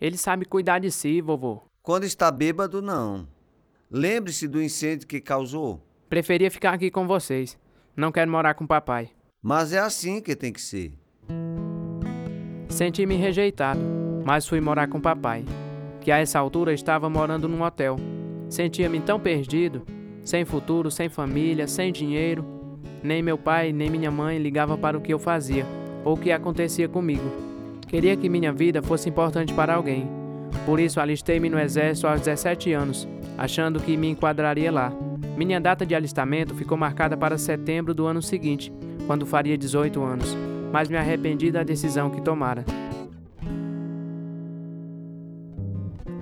Ele 0.00 0.16
sabe 0.16 0.46
cuidar 0.46 0.78
de 0.78 0.90
si, 0.90 1.20
vovô. 1.20 1.62
Quando 1.82 2.04
está 2.04 2.30
bêbado, 2.30 2.80
não. 2.80 3.28
Lembre-se 3.94 4.48
do 4.48 4.62
incêndio 4.62 5.06
que 5.06 5.20
causou. 5.20 5.78
Preferia 6.08 6.50
ficar 6.50 6.72
aqui 6.72 6.90
com 6.90 7.06
vocês. 7.06 7.58
Não 7.94 8.10
quero 8.10 8.30
morar 8.30 8.54
com 8.54 8.66
papai. 8.66 9.10
Mas 9.42 9.74
é 9.74 9.78
assim 9.78 10.18
que 10.18 10.34
tem 10.34 10.50
que 10.50 10.62
ser. 10.62 10.92
Senti-me 12.70 13.16
rejeitado, 13.16 13.80
mas 14.24 14.48
fui 14.48 14.62
morar 14.62 14.88
com 14.88 14.98
papai, 14.98 15.44
que 16.00 16.10
a 16.10 16.16
essa 16.16 16.38
altura 16.38 16.72
estava 16.72 17.10
morando 17.10 17.46
num 17.46 17.62
hotel. 17.62 17.96
Sentia-me 18.48 18.98
tão 18.98 19.20
perdido, 19.20 19.82
sem 20.24 20.46
futuro, 20.46 20.90
sem 20.90 21.10
família, 21.10 21.68
sem 21.68 21.92
dinheiro. 21.92 22.46
Nem 23.02 23.22
meu 23.22 23.36
pai, 23.36 23.74
nem 23.74 23.90
minha 23.90 24.10
mãe 24.10 24.38
ligavam 24.38 24.78
para 24.78 24.96
o 24.96 25.02
que 25.02 25.12
eu 25.12 25.18
fazia 25.18 25.66
ou 26.02 26.14
o 26.14 26.18
que 26.18 26.32
acontecia 26.32 26.88
comigo. 26.88 27.30
Queria 27.86 28.16
que 28.16 28.30
minha 28.30 28.54
vida 28.54 28.82
fosse 28.82 29.10
importante 29.10 29.52
para 29.52 29.74
alguém. 29.74 30.08
Por 30.64 30.80
isso 30.80 30.98
alistei-me 30.98 31.50
no 31.50 31.58
exército 31.58 32.06
aos 32.06 32.20
17 32.20 32.72
anos, 32.72 33.06
achando 33.42 33.80
que 33.80 33.96
me 33.96 34.08
enquadraria 34.08 34.70
lá. 34.70 34.92
Minha 35.36 35.60
data 35.60 35.84
de 35.84 35.96
alistamento 35.96 36.54
ficou 36.54 36.78
marcada 36.78 37.16
para 37.16 37.36
setembro 37.36 37.92
do 37.92 38.06
ano 38.06 38.22
seguinte, 38.22 38.72
quando 39.04 39.26
faria 39.26 39.58
18 39.58 40.00
anos, 40.00 40.36
mas 40.72 40.88
me 40.88 40.96
arrependi 40.96 41.50
da 41.50 41.64
decisão 41.64 42.08
que 42.08 42.20
tomara. 42.20 42.64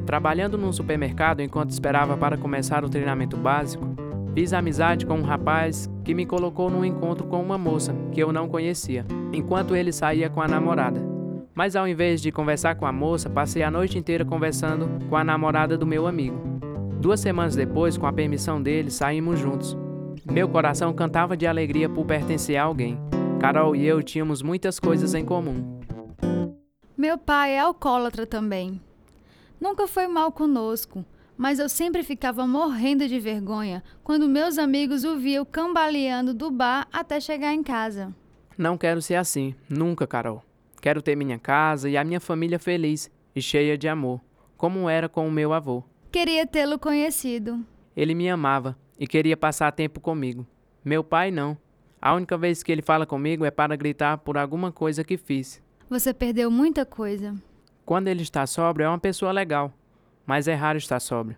Trabalhando 0.06 0.56
num 0.56 0.72
supermercado 0.72 1.40
enquanto 1.40 1.70
esperava 1.70 2.16
para 2.16 2.38
começar 2.38 2.84
o 2.84 2.88
treinamento 2.88 3.36
básico, 3.36 3.94
Fiz 4.32 4.52
amizade 4.52 5.04
com 5.06 5.14
um 5.14 5.22
rapaz 5.22 5.90
que 6.04 6.14
me 6.14 6.24
colocou 6.24 6.70
num 6.70 6.84
encontro 6.84 7.26
com 7.26 7.42
uma 7.42 7.58
moça 7.58 7.92
que 8.12 8.22
eu 8.22 8.32
não 8.32 8.48
conhecia, 8.48 9.04
enquanto 9.32 9.74
ele 9.74 9.92
saía 9.92 10.30
com 10.30 10.40
a 10.40 10.46
namorada. 10.46 11.00
Mas 11.52 11.74
ao 11.74 11.86
invés 11.86 12.22
de 12.22 12.30
conversar 12.30 12.76
com 12.76 12.86
a 12.86 12.92
moça, 12.92 13.28
passei 13.28 13.64
a 13.64 13.70
noite 13.72 13.98
inteira 13.98 14.24
conversando 14.24 14.88
com 15.08 15.16
a 15.16 15.24
namorada 15.24 15.76
do 15.76 15.84
meu 15.84 16.06
amigo. 16.06 16.49
Duas 17.00 17.20
semanas 17.20 17.56
depois, 17.56 17.96
com 17.96 18.06
a 18.06 18.12
permissão 18.12 18.62
dele, 18.62 18.90
saímos 18.90 19.38
juntos. 19.38 19.76
Meu 20.30 20.48
coração 20.48 20.92
cantava 20.92 21.36
de 21.36 21.46
alegria 21.46 21.88
por 21.88 22.04
pertencer 22.04 22.56
a 22.56 22.64
alguém. 22.64 22.98
Carol 23.40 23.74
e 23.74 23.86
eu 23.86 24.02
tínhamos 24.02 24.42
muitas 24.42 24.78
coisas 24.78 25.14
em 25.14 25.24
comum. 25.24 25.80
Meu 26.96 27.16
pai 27.16 27.52
é 27.52 27.60
alcoólatra 27.60 28.26
também. 28.26 28.80
Nunca 29.58 29.88
foi 29.88 30.06
mal 30.06 30.30
conosco 30.30 31.04
mas 31.40 31.58
eu 31.58 31.70
sempre 31.70 32.02
ficava 32.02 32.46
morrendo 32.46 33.08
de 33.08 33.18
vergonha 33.18 33.82
quando 34.04 34.28
meus 34.28 34.58
amigos 34.58 35.04
o 35.04 35.16
viam 35.16 35.42
cambaleando 35.42 36.34
do 36.34 36.50
bar 36.50 36.86
até 36.92 37.18
chegar 37.18 37.54
em 37.54 37.62
casa. 37.62 38.14
Não 38.58 38.76
quero 38.76 39.00
ser 39.00 39.14
assim, 39.14 39.54
nunca, 39.66 40.06
Carol. 40.06 40.44
Quero 40.82 41.00
ter 41.00 41.16
minha 41.16 41.38
casa 41.38 41.88
e 41.88 41.96
a 41.96 42.04
minha 42.04 42.20
família 42.20 42.58
feliz 42.58 43.10
e 43.34 43.40
cheia 43.40 43.78
de 43.78 43.88
amor, 43.88 44.20
como 44.54 44.86
era 44.86 45.08
com 45.08 45.26
o 45.26 45.32
meu 45.32 45.54
avô. 45.54 45.82
Queria 46.10 46.46
tê-lo 46.46 46.78
conhecido. 46.78 47.64
Ele 47.96 48.14
me 48.14 48.28
amava 48.28 48.76
e 48.98 49.06
queria 49.06 49.36
passar 49.36 49.72
tempo 49.72 50.00
comigo. 50.00 50.46
Meu 50.84 51.04
pai 51.04 51.30
não. 51.30 51.56
A 52.00 52.14
única 52.14 52.36
vez 52.38 52.62
que 52.62 52.72
ele 52.72 52.82
fala 52.82 53.06
comigo 53.06 53.44
é 53.44 53.50
para 53.50 53.76
gritar 53.76 54.18
por 54.18 54.38
alguma 54.38 54.72
coisa 54.72 55.04
que 55.04 55.16
fiz. 55.16 55.62
Você 55.88 56.14
perdeu 56.14 56.50
muita 56.50 56.86
coisa. 56.86 57.34
Quando 57.84 58.08
ele 58.08 58.22
está 58.22 58.46
sóbrio, 58.46 58.84
é 58.84 58.88
uma 58.88 58.98
pessoa 58.98 59.32
legal 59.32 59.74
mas 60.30 60.46
é 60.46 60.54
raro 60.54 60.78
estar 60.78 61.00
sóbrio. 61.00 61.36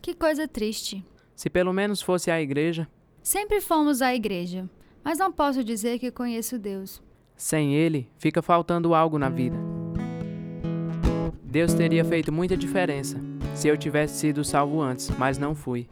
Que 0.00 0.14
coisa 0.14 0.46
triste. 0.46 1.04
Se 1.34 1.50
pelo 1.50 1.72
menos 1.72 2.00
fosse 2.00 2.30
à 2.30 2.40
igreja. 2.40 2.86
Sempre 3.20 3.60
fomos 3.60 4.00
à 4.00 4.14
igreja, 4.14 4.70
mas 5.02 5.18
não 5.18 5.32
posso 5.32 5.64
dizer 5.64 5.98
que 5.98 6.12
conheço 6.12 6.56
Deus. 6.56 7.02
Sem 7.36 7.74
Ele, 7.74 8.08
fica 8.16 8.40
faltando 8.40 8.94
algo 8.94 9.18
na 9.18 9.28
vida. 9.28 9.56
Deus 11.42 11.74
teria 11.74 12.04
feito 12.04 12.30
muita 12.30 12.56
diferença 12.56 13.20
se 13.54 13.68
eu 13.68 13.76
tivesse 13.76 14.18
sido 14.18 14.44
salvo 14.44 14.80
antes, 14.80 15.10
mas 15.16 15.38
não 15.38 15.54
fui. 15.54 15.86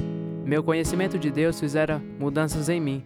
Meu 0.44 0.62
conhecimento 0.62 1.18
de 1.18 1.30
Deus 1.30 1.58
fizera 1.58 2.02
mudanças 2.18 2.68
em 2.68 2.80
mim, 2.80 3.02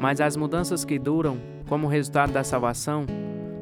mas 0.00 0.20
as 0.20 0.36
mudanças 0.36 0.84
que 0.84 0.98
duram, 0.98 1.38
como 1.68 1.86
resultado 1.86 2.32
da 2.32 2.42
salvação, 2.42 3.06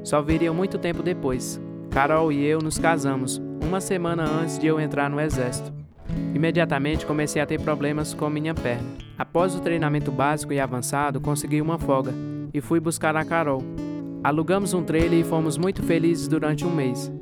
só 0.05 0.23
viriam 0.23 0.55
muito 0.55 0.79
tempo 0.79 1.03
depois. 1.03 1.61
Carol 1.91 2.31
e 2.33 2.45
eu 2.45 2.61
nos 2.61 2.79
casamos, 2.79 3.43
uma 3.63 3.81
semana 3.81 4.25
antes 4.25 4.59
de 4.59 4.67
eu 4.67 4.81
entrar 4.81 5.11
no 5.11 5.21
exército. 5.21 5.73
Imediatamente 6.35 7.05
comecei 7.05 7.43
a 7.43 7.47
ter 7.47 7.61
problemas 7.61 8.15
com 8.15 8.31
minha 8.31 8.55
perna. 8.55 8.89
Após 9.19 9.55
o 9.55 9.61
treinamento 9.61 10.13
básico 10.13 10.53
e 10.53 10.61
avançado, 10.61 11.21
consegui 11.21 11.61
uma 11.61 11.79
folga 11.79 12.15
e 12.55 12.61
fui 12.61 12.81
buscar 12.81 13.17
a 13.17 13.25
Carol. 13.25 13.63
Alugamos 14.23 14.73
um 14.73 14.83
trailer 14.83 15.21
e 15.21 15.25
fomos 15.25 15.59
muito 15.59 15.83
felizes 15.83 16.29
durante 16.29 16.65
um 16.65 16.75
mês. 16.75 17.13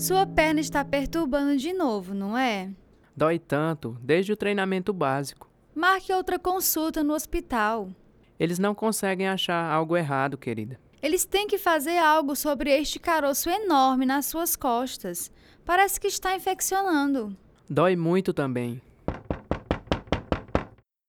Sua 0.00 0.24
perna 0.24 0.60
está 0.60 0.82
perturbando 0.82 1.58
de 1.58 1.74
novo, 1.74 2.14
não 2.14 2.36
é? 2.36 2.70
Dói 3.14 3.38
tanto, 3.38 3.98
desde 4.00 4.32
o 4.32 4.36
treinamento 4.36 4.94
básico. 4.94 5.46
Marque 5.74 6.10
outra 6.10 6.38
consulta 6.38 7.04
no 7.04 7.12
hospital. 7.12 7.90
Eles 8.38 8.58
não 8.58 8.74
conseguem 8.74 9.28
achar 9.28 9.62
algo 9.70 9.94
errado, 9.94 10.38
querida. 10.38 10.80
Eles 11.02 11.26
têm 11.26 11.46
que 11.46 11.58
fazer 11.58 11.98
algo 11.98 12.34
sobre 12.34 12.70
este 12.70 12.98
caroço 12.98 13.50
enorme 13.50 14.06
nas 14.06 14.24
suas 14.24 14.56
costas. 14.56 15.30
Parece 15.66 16.00
que 16.00 16.06
está 16.06 16.34
infeccionando. 16.34 17.36
Dói 17.68 17.94
muito 17.94 18.32
também. 18.32 18.80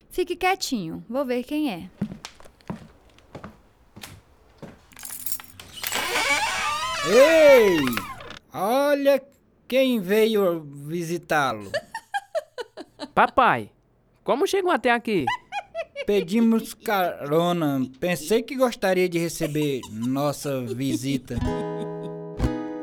Fique 0.09 0.35
quietinho, 0.35 1.01
vou 1.07 1.23
ver 1.23 1.43
quem 1.45 1.71
é. 1.71 1.89
Ei! 7.07 8.10
Olha 8.53 9.21
quem 9.67 10.01
veio 10.01 10.61
visitá-lo. 10.61 11.71
Papai, 13.15 13.69
como 14.23 14.45
chegou 14.45 14.71
até 14.71 14.91
aqui? 14.91 15.25
Pedimos 16.05 16.73
carona. 16.73 17.81
Pensei 17.99 18.41
que 18.41 18.55
gostaria 18.55 19.07
de 19.07 19.17
receber 19.17 19.81
nossa 19.91 20.61
visita. 20.61 21.37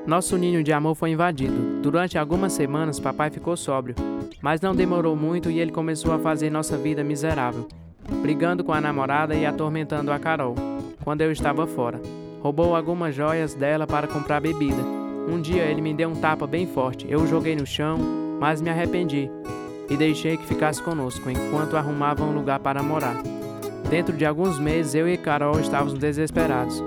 Nosso 0.06 0.38
ninho 0.38 0.64
de 0.64 0.72
amor 0.72 0.94
foi 0.94 1.10
invadido. 1.10 1.82
Durante 1.82 2.16
algumas 2.16 2.54
semanas, 2.54 2.98
papai 2.98 3.30
ficou 3.30 3.56
sóbrio. 3.56 3.94
Mas 4.40 4.62
não 4.62 4.74
demorou 4.74 5.14
muito 5.14 5.50
e 5.50 5.60
ele 5.60 5.70
começou 5.70 6.12
a 6.12 6.18
fazer 6.18 6.48
nossa 6.48 6.78
vida 6.78 7.04
miserável, 7.04 7.68
brigando 8.22 8.64
com 8.64 8.72
a 8.72 8.80
namorada 8.80 9.34
e 9.34 9.44
atormentando 9.44 10.10
a 10.10 10.18
Carol, 10.18 10.54
quando 11.04 11.20
eu 11.20 11.30
estava 11.30 11.66
fora. 11.66 12.00
Roubou 12.40 12.74
algumas 12.74 13.14
joias 13.14 13.52
dela 13.52 13.86
para 13.86 14.06
comprar 14.06 14.40
bebida. 14.40 14.97
Um 15.30 15.40
dia 15.42 15.64
ele 15.64 15.82
me 15.82 15.92
deu 15.92 16.08
um 16.08 16.16
tapa 16.16 16.46
bem 16.46 16.66
forte. 16.66 17.06
Eu 17.08 17.20
o 17.20 17.26
joguei 17.26 17.54
no 17.54 17.66
chão, 17.66 17.98
mas 18.40 18.62
me 18.62 18.70
arrependi 18.70 19.30
e 19.90 19.96
deixei 19.96 20.36
que 20.36 20.46
ficasse 20.46 20.82
conosco 20.82 21.30
enquanto 21.30 21.76
arrumava 21.76 22.24
um 22.24 22.32
lugar 22.32 22.58
para 22.60 22.82
morar. 22.82 23.16
Dentro 23.90 24.16
de 24.16 24.24
alguns 24.24 24.58
meses, 24.58 24.94
eu 24.94 25.08
e 25.08 25.16
Carol 25.18 25.60
estávamos 25.60 25.94
desesperados. 25.94 26.82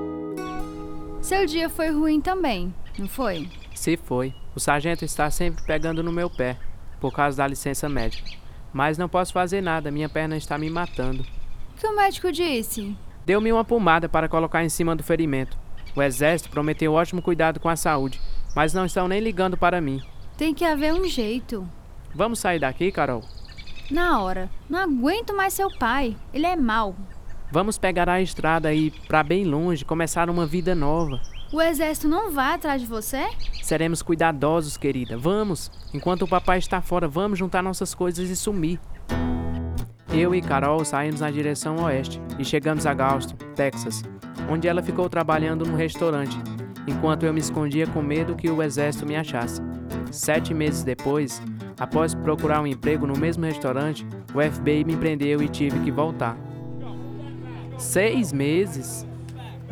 Seu 1.22 1.46
dia 1.46 1.70
foi 1.70 1.90
ruim 1.92 2.20
também, 2.20 2.74
não 2.98 3.08
foi? 3.08 3.48
Se 3.76 3.96
foi. 3.96 4.34
O 4.56 4.60
sargento 4.60 5.06
está 5.06 5.30
sempre 5.30 5.64
pegando 5.64 6.04
no 6.04 6.12
meu 6.12 6.30
pé, 6.30 6.58
por 7.00 7.14
causa 7.14 7.38
da 7.38 7.48
licença 7.48 7.88
médica. 7.88 8.30
Mas 8.74 8.98
não 8.98 9.08
posso 9.08 9.34
fazer 9.34 9.62
nada, 9.62 9.92
minha 9.92 10.10
perna 10.10 10.36
está 10.36 10.58
me 10.58 10.70
matando. 10.70 11.24
O 11.76 11.80
que 11.80 11.88
o 11.88 11.96
médico 11.96 12.32
disse? 12.32 12.96
Deu-me 13.26 13.52
uma 13.52 13.64
pomada 13.64 14.10
para 14.10 14.28
colocar 14.28 14.64
em 14.64 14.70
cima 14.70 14.96
do 14.96 15.04
ferimento. 15.04 15.58
O 15.96 16.02
exército 16.02 16.50
prometeu 16.50 16.94
ótimo 16.94 17.22
cuidado 17.22 17.60
com 17.60 17.70
a 17.70 17.76
saúde, 17.76 18.20
mas 18.56 18.74
não 18.74 18.86
estão 18.86 19.08
nem 19.08 19.20
ligando 19.20 19.58
para 19.58 19.82
mim. 19.82 20.02
Tem 20.38 20.54
que 20.54 20.66
haver 20.66 20.94
um 20.94 21.06
jeito. 21.06 21.68
Vamos 22.16 22.40
sair 22.40 22.60
daqui, 22.60 22.92
Carol? 22.92 23.24
Na 23.90 24.22
hora. 24.22 24.50
Não 24.70 24.80
aguento 24.80 25.36
mais 25.36 25.54
seu 25.54 25.70
pai. 25.78 26.16
Ele 26.34 26.46
é 26.46 26.56
mau. 26.56 26.96
Vamos 27.52 27.78
pegar 27.78 28.08
a 28.08 28.22
estrada 28.22 28.74
e 28.74 28.88
ir 28.88 28.94
para 29.08 29.24
bem 29.24 29.44
longe, 29.44 29.84
começar 29.84 30.30
uma 30.30 30.46
vida 30.46 30.74
nova. 30.74 31.22
O 31.52 31.62
exército 31.62 32.08
não 32.08 32.32
vai 32.32 32.54
atrás 32.54 32.82
de 32.82 32.88
você? 32.88 33.28
Seremos 33.62 34.02
cuidadosos, 34.02 34.78
querida. 34.78 35.18
Vamos. 35.18 35.70
Enquanto 35.94 36.22
o 36.22 36.28
papai 36.28 36.60
está 36.60 36.82
fora, 36.82 37.10
vamos 37.10 37.38
juntar 37.38 37.62
nossas 37.62 37.94
coisas 37.94 38.30
e 38.30 38.36
sumir. 38.38 38.80
Eu 40.14 40.34
e 40.34 40.42
Carol 40.42 40.84
saímos 40.86 41.20
na 41.20 41.30
direção 41.30 41.84
oeste 41.84 42.22
e 42.40 42.46
chegamos 42.46 42.86
a 42.86 42.94
Galveston, 42.94 43.36
Texas, 43.54 44.02
onde 44.52 44.68
ela 44.68 44.84
ficou 44.84 45.08
trabalhando 45.08 45.66
no 45.66 45.78
restaurante, 45.78 46.38
enquanto 46.86 47.26
eu 47.26 47.34
me 47.34 47.40
escondia 47.40 47.88
com 47.88 48.02
medo 48.02 48.36
que 48.36 48.50
o 48.50 48.62
exército 48.62 49.06
me 49.06 49.16
achasse. 49.16 49.62
Sete 50.12 50.54
meses 50.54 50.84
depois, 50.84 51.42
após 51.80 52.14
procurar 52.14 52.62
um 52.62 52.68
emprego 52.68 53.08
no 53.08 53.18
mesmo 53.18 53.46
restaurante, 53.46 54.06
o 54.34 54.42
FBI 54.42 54.84
me 54.84 54.98
prendeu 54.98 55.42
e 55.42 55.48
tive 55.48 55.80
que 55.80 55.90
voltar. 55.90 56.38
Seis 57.78 58.34
meses? 58.34 59.08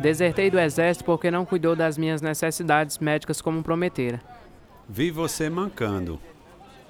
Desertei 0.00 0.50
do 0.50 0.58
exército 0.58 1.04
porque 1.04 1.30
não 1.30 1.44
cuidou 1.44 1.76
das 1.76 1.98
minhas 1.98 2.22
necessidades 2.22 2.98
médicas 2.98 3.42
como 3.42 3.62
prometera. 3.62 4.18
Vi 4.88 5.10
você 5.10 5.50
mancando. 5.50 6.18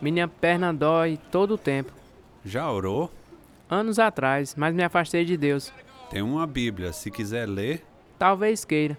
Minha 0.00 0.29
perna 0.29 0.72
dói 0.72 1.18
todo 1.33 1.55
o 1.55 1.59
tempo. 1.59 1.92
Já 2.44 2.70
orou? 2.70 3.11
Anos 3.68 3.98
atrás, 3.98 4.55
mas 4.57 4.72
me 4.72 4.85
afastei 4.85 5.24
de 5.24 5.37
Deus. 5.37 5.72
Tem 6.11 6.23
uma 6.23 6.44
Bíblia, 6.44 6.92
se 6.92 7.09
quiser 7.09 7.49
ler. 7.49 7.85
Talvez 8.18 8.64
queira. 8.64 8.99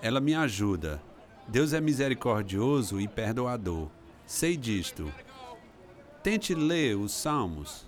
Ela 0.00 0.20
me 0.20 0.36
ajuda. 0.36 1.02
Deus 1.48 1.72
é 1.72 1.80
misericordioso 1.80 3.00
e 3.00 3.08
perdoador. 3.08 3.88
Sei 4.24 4.56
disto. 4.56 5.12
Tente 6.22 6.54
ler 6.54 6.96
os 6.96 7.10
Salmos. 7.10 7.84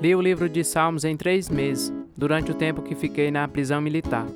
Li 0.00 0.14
o 0.16 0.22
livro 0.22 0.48
de 0.48 0.64
Salmos 0.64 1.04
em 1.04 1.14
três 1.14 1.50
meses, 1.50 1.92
durante 2.16 2.50
o 2.50 2.54
tempo 2.54 2.80
que 2.80 2.94
fiquei 2.94 3.30
na 3.30 3.46
prisão 3.46 3.82
militar. 3.82 4.26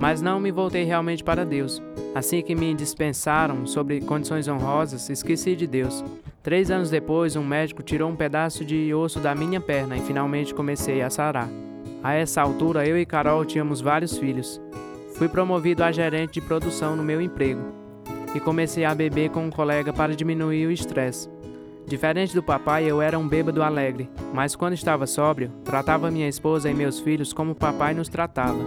Mas 0.00 0.22
não 0.22 0.40
me 0.40 0.50
voltei 0.50 0.84
realmente 0.84 1.22
para 1.22 1.44
Deus. 1.44 1.82
Assim 2.14 2.40
que 2.40 2.54
me 2.54 2.72
dispensaram 2.72 3.66
sobre 3.66 4.00
condições 4.00 4.48
honrosas, 4.48 5.10
esqueci 5.10 5.54
de 5.54 5.66
Deus. 5.66 6.02
Três 6.42 6.70
anos 6.70 6.88
depois, 6.88 7.36
um 7.36 7.44
médico 7.44 7.82
tirou 7.82 8.10
um 8.10 8.16
pedaço 8.16 8.64
de 8.64 8.92
osso 8.94 9.20
da 9.20 9.34
minha 9.34 9.60
perna 9.60 9.98
e 9.98 10.00
finalmente 10.00 10.54
comecei 10.54 11.02
a 11.02 11.10
sarar. 11.10 11.50
A 12.02 12.14
essa 12.14 12.42
altura, 12.42 12.86
eu 12.86 12.98
e 12.98 13.06
Carol 13.06 13.44
tínhamos 13.44 13.80
vários 13.80 14.18
filhos. 14.18 14.60
Fui 15.14 15.28
promovido 15.28 15.84
a 15.84 15.92
gerente 15.92 16.34
de 16.34 16.40
produção 16.40 16.96
no 16.96 17.02
meu 17.02 17.20
emprego 17.20 17.62
e 18.34 18.40
comecei 18.40 18.84
a 18.84 18.94
beber 18.94 19.30
com 19.30 19.46
um 19.46 19.50
colega 19.50 19.92
para 19.92 20.16
diminuir 20.16 20.66
o 20.66 20.72
estresse. 20.72 21.28
Diferente 21.86 22.34
do 22.34 22.42
papai, 22.42 22.84
eu 22.90 23.02
era 23.02 23.18
um 23.18 23.28
bêbado 23.28 23.62
alegre, 23.62 24.08
mas 24.32 24.56
quando 24.56 24.72
estava 24.72 25.06
sóbrio, 25.06 25.52
tratava 25.64 26.10
minha 26.10 26.28
esposa 26.28 26.70
e 26.70 26.74
meus 26.74 26.98
filhos 26.98 27.32
como 27.32 27.52
o 27.52 27.56
papai 27.56 27.94
nos 27.94 28.08
tratava. 28.08 28.58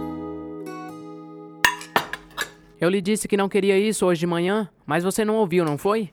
Eu 2.80 2.88
lhe 2.90 3.00
disse 3.00 3.26
que 3.26 3.36
não 3.36 3.48
queria 3.48 3.78
isso 3.78 4.04
hoje 4.06 4.20
de 4.20 4.26
manhã, 4.26 4.68
mas 4.84 5.02
você 5.02 5.24
não 5.24 5.36
ouviu, 5.36 5.64
não 5.64 5.78
foi? 5.78 6.10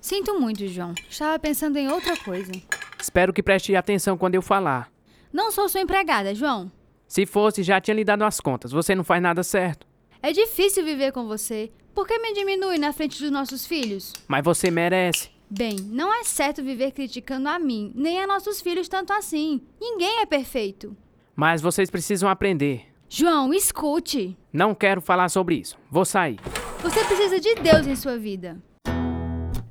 Sinto 0.00 0.38
muito, 0.40 0.66
João. 0.68 0.94
Estava 1.08 1.38
pensando 1.38 1.76
em 1.76 1.88
outra 1.88 2.16
coisa. 2.16 2.52
Espero 3.00 3.32
que 3.32 3.42
preste 3.42 3.74
atenção 3.74 4.16
quando 4.16 4.36
eu 4.36 4.42
falar. 4.42 4.93
Não 5.34 5.50
sou 5.50 5.68
sua 5.68 5.80
empregada, 5.80 6.32
João. 6.32 6.70
Se 7.08 7.26
fosse, 7.26 7.64
já 7.64 7.80
tinha 7.80 7.96
lhe 7.96 8.04
dado 8.04 8.22
as 8.22 8.38
contas. 8.38 8.70
Você 8.70 8.94
não 8.94 9.02
faz 9.02 9.20
nada 9.20 9.42
certo. 9.42 9.84
É 10.22 10.30
difícil 10.30 10.84
viver 10.84 11.10
com 11.10 11.26
você. 11.26 11.72
Por 11.92 12.06
que 12.06 12.16
me 12.20 12.32
diminui 12.32 12.78
na 12.78 12.92
frente 12.92 13.20
dos 13.20 13.32
nossos 13.32 13.66
filhos? 13.66 14.12
Mas 14.28 14.44
você 14.44 14.70
merece. 14.70 15.30
Bem, 15.50 15.74
não 15.90 16.14
é 16.14 16.22
certo 16.22 16.62
viver 16.62 16.92
criticando 16.92 17.48
a 17.48 17.58
mim, 17.58 17.92
nem 17.96 18.22
a 18.22 18.28
nossos 18.28 18.60
filhos 18.60 18.86
tanto 18.86 19.12
assim. 19.12 19.60
Ninguém 19.80 20.20
é 20.20 20.26
perfeito. 20.26 20.96
Mas 21.34 21.60
vocês 21.60 21.90
precisam 21.90 22.28
aprender. 22.28 22.86
João, 23.08 23.52
escute. 23.52 24.38
Não 24.52 24.72
quero 24.72 25.00
falar 25.00 25.28
sobre 25.30 25.56
isso. 25.56 25.76
Vou 25.90 26.04
sair. 26.04 26.38
Você 26.80 27.04
precisa 27.04 27.40
de 27.40 27.56
Deus 27.56 27.88
em 27.88 27.96
sua 27.96 28.16
vida. 28.16 28.56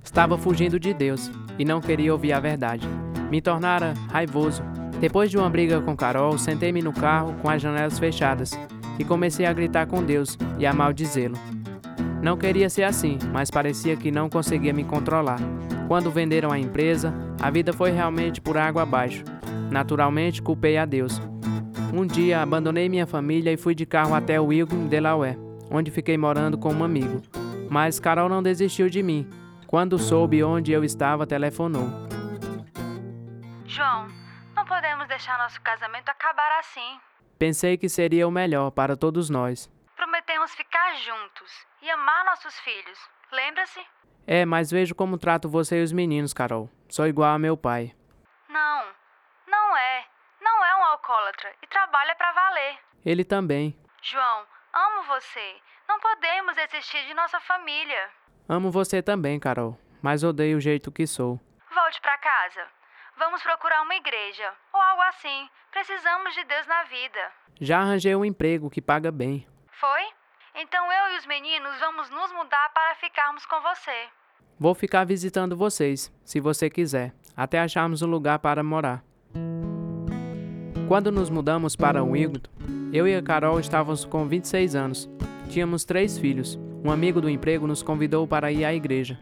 Estava 0.04 0.38
fugindo 0.38 0.78
de 0.78 0.94
Deus 0.94 1.32
e 1.58 1.64
não 1.64 1.80
queria 1.80 2.12
ouvir 2.12 2.34
a 2.34 2.40
verdade. 2.42 2.86
Me 3.32 3.42
tornara 3.42 3.94
raivoso. 4.12 4.62
Depois 5.04 5.30
de 5.30 5.38
uma 5.38 5.50
briga 5.50 5.82
com 5.82 5.98
Carol, 5.98 6.38
sentei-me 6.38 6.82
no 6.82 6.94
carro 6.94 7.34
com 7.42 7.50
as 7.50 7.62
janelas 7.62 8.00
fechadas 8.00 8.58
e 8.98 9.04
comecei 9.04 9.46
a 9.46 9.52
gritar 9.52 9.86
com 9.86 10.02
Deus 10.02 10.38
e 10.58 10.66
a 10.66 10.72
maldizê-lo. 10.72 11.36
Não 12.22 12.38
queria 12.38 12.70
ser 12.70 12.84
assim, 12.84 13.18
mas 13.34 13.52
parecia 13.52 13.98
que 13.98 14.10
não 14.10 14.30
conseguia 14.30 14.72
me 14.72 14.86
controlar. 14.86 15.42
Quando 15.90 16.10
venderam 16.10 16.54
a 16.54 16.58
empresa, 16.58 17.14
a 17.42 17.52
vida 17.52 17.74
foi 17.74 17.92
realmente 17.92 18.40
por 18.40 18.56
água 18.56 18.84
abaixo. 18.84 19.26
Naturalmente, 19.70 20.42
culpei 20.42 20.78
a 20.78 20.86
Deus. 20.86 21.22
Um 21.94 22.08
dia, 22.08 22.42
abandonei 22.42 22.88
minha 22.88 23.06
família 23.06 23.52
e 23.52 23.58
fui 23.58 23.76
de 23.76 23.86
carro 23.86 24.16
até 24.16 24.40
Wilton, 24.40 24.88
Delaware, 24.88 25.38
onde 25.70 25.92
fiquei 25.92 26.18
morando 26.18 26.58
com 26.58 26.74
um 26.74 26.82
amigo. 26.82 27.22
Mas 27.70 28.00
Carol 28.00 28.30
não 28.30 28.42
desistiu 28.42 28.90
de 28.90 29.04
mim. 29.04 29.28
Quando 29.68 30.00
soube 30.00 30.42
onde 30.46 30.72
eu 30.72 30.82
estava, 30.82 31.28
telefonou. 31.28 32.03
Deixar 35.14 35.38
nosso 35.38 35.62
casamento 35.62 36.10
acabar 36.10 36.60
assim. 36.60 37.00
Pensei 37.38 37.78
que 37.78 37.88
seria 37.88 38.28
o 38.28 38.32
melhor 38.32 38.72
para 38.72 38.98
todos 38.98 39.30
nós. 39.30 39.72
Prometemos 39.96 40.56
ficar 40.56 40.96
juntos 40.96 41.52
e 41.84 41.90
amar 41.92 42.26
nossos 42.26 42.58
filhos. 42.62 42.98
Lembra-se? 43.32 43.80
É, 44.26 44.44
mas 44.44 44.72
vejo 44.72 44.96
como 44.96 45.20
trato 45.20 45.48
você 45.48 45.80
e 45.80 45.84
os 45.84 45.92
meninos, 45.92 46.34
Carol. 46.34 46.68
Sou 46.90 47.06
igual 47.06 47.30
a 47.30 47.38
meu 47.38 47.56
pai. 47.56 47.96
Não, 48.50 48.86
não 49.48 49.78
é. 49.78 50.06
Não 50.42 50.66
é 50.66 50.76
um 50.78 50.84
alcoólatra 50.86 51.54
e 51.62 51.68
trabalha 51.68 52.16
para 52.16 52.32
valer. 52.32 52.80
Ele 53.06 53.24
também. 53.24 53.78
João, 54.02 54.48
amo 54.74 55.04
você. 55.04 55.56
Não 55.88 56.00
podemos 56.00 56.56
desistir 56.56 57.06
de 57.06 57.14
nossa 57.14 57.40
família. 57.42 58.10
Amo 58.50 58.72
você 58.72 59.00
também, 59.04 59.40
Carol, 59.40 59.78
mas 60.02 60.24
odeio 60.24 60.58
o 60.58 60.62
jeito 60.62 60.92
que 60.92 61.06
sou. 61.06 61.40
Volte 61.72 62.02
para 62.02 62.18
casa. 62.18 62.68
Vamos 63.18 63.42
procurar 63.44 63.82
uma 63.82 63.96
igreja 63.96 64.52
ou 64.74 64.82
algo 64.82 65.02
assim. 65.04 65.50
Precisamos 65.72 66.34
de 66.34 66.44
Deus 66.44 66.68
na 66.68 66.84
vida. 66.84 67.20
Já 67.60 67.80
arranjei 67.80 68.16
um 68.16 68.26
emprego 68.26 68.70
que 68.70 68.82
paga 68.82 69.12
bem. 69.12 69.48
Foi? 69.80 70.02
Então 70.56 70.92
eu 70.92 71.16
e 71.16 71.18
os 71.18 71.26
meninos 71.26 71.80
vamos 71.80 72.10
nos 72.10 72.32
mudar 72.32 72.70
para 72.74 72.96
ficarmos 72.96 73.46
com 73.46 73.60
você. 73.62 74.08
Vou 74.60 74.76
ficar 74.76 75.04
visitando 75.04 75.58
vocês, 75.58 76.12
se 76.24 76.40
você 76.40 76.70
quiser, 76.70 77.14
até 77.36 77.60
acharmos 77.60 78.02
um 78.02 78.08
lugar 78.08 78.40
para 78.40 78.64
morar. 78.64 79.04
Quando 80.88 81.12
nos 81.12 81.30
mudamos 81.30 81.76
para 81.76 82.04
Wigton, 82.04 82.50
eu 82.94 83.08
e 83.08 83.16
a 83.16 83.22
Carol 83.22 83.60
estávamos 83.60 84.06
com 84.06 84.28
26 84.28 84.76
anos. 84.76 85.10
Tínhamos 85.50 85.86
três 85.86 86.18
filhos. 86.18 86.60
Um 86.84 86.92
amigo 86.92 87.20
do 87.20 87.30
emprego 87.30 87.66
nos 87.66 87.82
convidou 87.82 88.28
para 88.28 88.52
ir 88.52 88.64
à 88.64 88.74
igreja. 88.74 89.20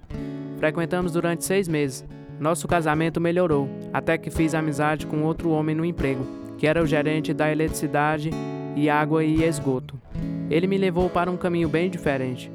Frequentamos 0.59 1.13
durante 1.13 1.45
seis 1.45 1.67
meses. 1.67 2.05
Nosso 2.41 2.67
casamento 2.67 3.21
melhorou, 3.21 3.69
até 3.93 4.17
que 4.17 4.31
fiz 4.31 4.55
amizade 4.55 5.05
com 5.05 5.21
outro 5.21 5.51
homem 5.51 5.75
no 5.75 5.85
emprego, 5.85 6.25
que 6.57 6.65
era 6.65 6.81
o 6.81 6.87
gerente 6.87 7.35
da 7.35 7.51
eletricidade 7.51 8.31
e 8.75 8.89
água 8.89 9.23
e 9.23 9.43
esgoto. 9.43 10.01
Ele 10.49 10.65
me 10.65 10.75
levou 10.75 11.07
para 11.07 11.29
um 11.29 11.37
caminho 11.37 11.69
bem 11.69 11.87
diferente. 11.87 12.51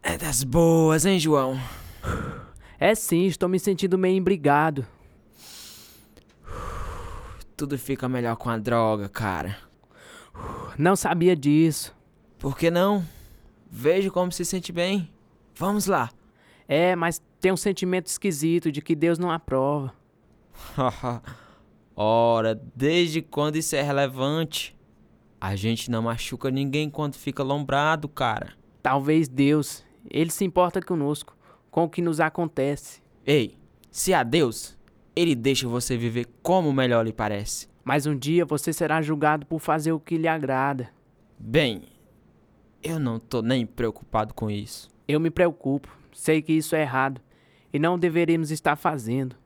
É 0.00 0.16
das 0.16 0.44
boas, 0.44 1.04
hein, 1.04 1.18
João? 1.18 1.58
É 2.78 2.94
sim, 2.94 3.26
estou 3.26 3.48
me 3.48 3.58
sentindo 3.58 3.98
meio 3.98 4.16
embrigado. 4.16 4.86
Tudo 7.56 7.76
fica 7.76 8.08
melhor 8.08 8.36
com 8.36 8.48
a 8.48 8.56
droga, 8.56 9.08
cara. 9.08 9.56
Não 10.78 10.94
sabia 10.94 11.34
disso. 11.34 11.92
Por 12.38 12.56
que 12.56 12.70
não? 12.70 13.04
Vejo 13.68 14.12
como 14.12 14.30
se 14.30 14.44
sente 14.44 14.70
bem. 14.70 15.12
Vamos 15.54 15.86
lá. 15.86 16.10
É, 16.66 16.96
mas 16.96 17.22
tem 17.40 17.52
um 17.52 17.56
sentimento 17.56 18.06
esquisito 18.06 18.72
de 18.72 18.80
que 18.80 18.94
Deus 18.94 19.18
não 19.18 19.30
aprova. 19.30 19.92
Ora, 21.96 22.60
desde 22.74 23.22
quando 23.22 23.56
isso 23.56 23.76
é 23.76 23.82
relevante? 23.82 24.76
A 25.40 25.54
gente 25.54 25.90
não 25.90 26.02
machuca 26.02 26.50
ninguém 26.50 26.88
quando 26.88 27.14
fica 27.14 27.42
lombrado, 27.42 28.08
cara. 28.08 28.54
Talvez 28.82 29.28
Deus, 29.28 29.84
ele 30.10 30.30
se 30.30 30.44
importa 30.44 30.80
conosco, 30.80 31.36
com 31.70 31.84
o 31.84 31.88
que 31.88 32.02
nos 32.02 32.18
acontece. 32.18 33.02
Ei, 33.26 33.56
se 33.90 34.12
há 34.12 34.22
Deus, 34.22 34.76
ele 35.14 35.34
deixa 35.34 35.68
você 35.68 35.96
viver 35.96 36.26
como 36.42 36.72
melhor 36.72 37.04
lhe 37.04 37.12
parece. 37.12 37.68
Mas 37.84 38.06
um 38.06 38.16
dia 38.16 38.44
você 38.44 38.72
será 38.72 39.02
julgado 39.02 39.44
por 39.46 39.60
fazer 39.60 39.92
o 39.92 40.00
que 40.00 40.16
lhe 40.16 40.26
agrada. 40.26 40.88
Bem, 41.38 41.82
eu 42.82 42.98
não 42.98 43.20
tô 43.20 43.42
nem 43.42 43.66
preocupado 43.66 44.32
com 44.32 44.50
isso. 44.50 44.88
Eu 45.06 45.20
me 45.20 45.30
preocupo. 45.30 45.88
Sei 46.12 46.40
que 46.40 46.52
isso 46.52 46.74
é 46.74 46.82
errado 46.82 47.20
e 47.72 47.78
não 47.78 47.98
deveríamos 47.98 48.50
estar 48.50 48.76
fazendo. 48.76 49.36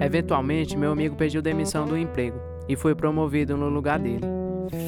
Eventualmente, 0.00 0.76
meu 0.76 0.92
amigo 0.92 1.16
pediu 1.16 1.40
demissão 1.40 1.86
do 1.86 1.96
emprego 1.96 2.38
e 2.68 2.76
foi 2.76 2.94
promovido 2.94 3.56
no 3.56 3.68
lugar 3.68 3.98
dele. 3.98 4.24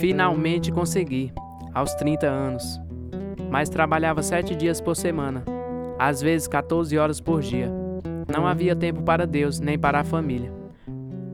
Finalmente 0.01 0.73
consegui, 0.73 1.33
aos 1.73 1.95
30 1.95 2.27
anos. 2.27 2.81
Mas 3.51 3.69
trabalhava 3.69 4.23
sete 4.23 4.55
dias 4.55 4.81
por 4.81 4.97
semana, 4.97 5.45
às 5.99 6.21
vezes 6.21 6.49
14 6.49 6.97
horas 6.99 7.21
por 7.21 7.41
dia. 7.41 7.71
Não 8.33 8.47
havia 8.47 8.75
tempo 8.75 9.03
para 9.03 9.27
Deus 9.27 9.61
nem 9.61 9.79
para 9.79 10.01
a 10.01 10.05
família, 10.05 10.53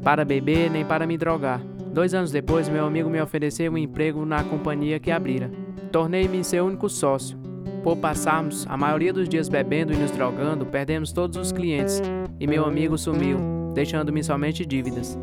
para 0.02 0.24
beber 0.24 0.70
nem 0.70 0.84
para 0.84 1.06
me 1.06 1.16
drogar. 1.16 1.60
Dois 1.92 2.14
anos 2.14 2.30
depois, 2.30 2.68
meu 2.68 2.84
amigo 2.84 3.08
me 3.08 3.20
ofereceu 3.20 3.72
um 3.72 3.78
emprego 3.78 4.24
na 4.24 4.44
companhia 4.44 5.00
que 5.00 5.10
abrira. 5.10 5.50
Tornei-me 5.90 6.44
seu 6.44 6.66
único 6.66 6.88
sócio. 6.88 7.47
Por 7.83 7.96
passarmos 7.96 8.66
a 8.66 8.76
maioria 8.76 9.12
dos 9.12 9.28
dias 9.28 9.48
bebendo 9.48 9.92
e 9.92 9.96
nos 9.96 10.11
drogando, 10.11 10.66
perdemos 10.66 11.12
todos 11.12 11.37
os 11.37 11.52
clientes 11.52 12.02
e 12.38 12.46
meu 12.46 12.64
amigo 12.64 12.98
sumiu, 12.98 13.38
deixando-me 13.74 14.22
somente 14.22 14.66
dívidas. 14.66 15.18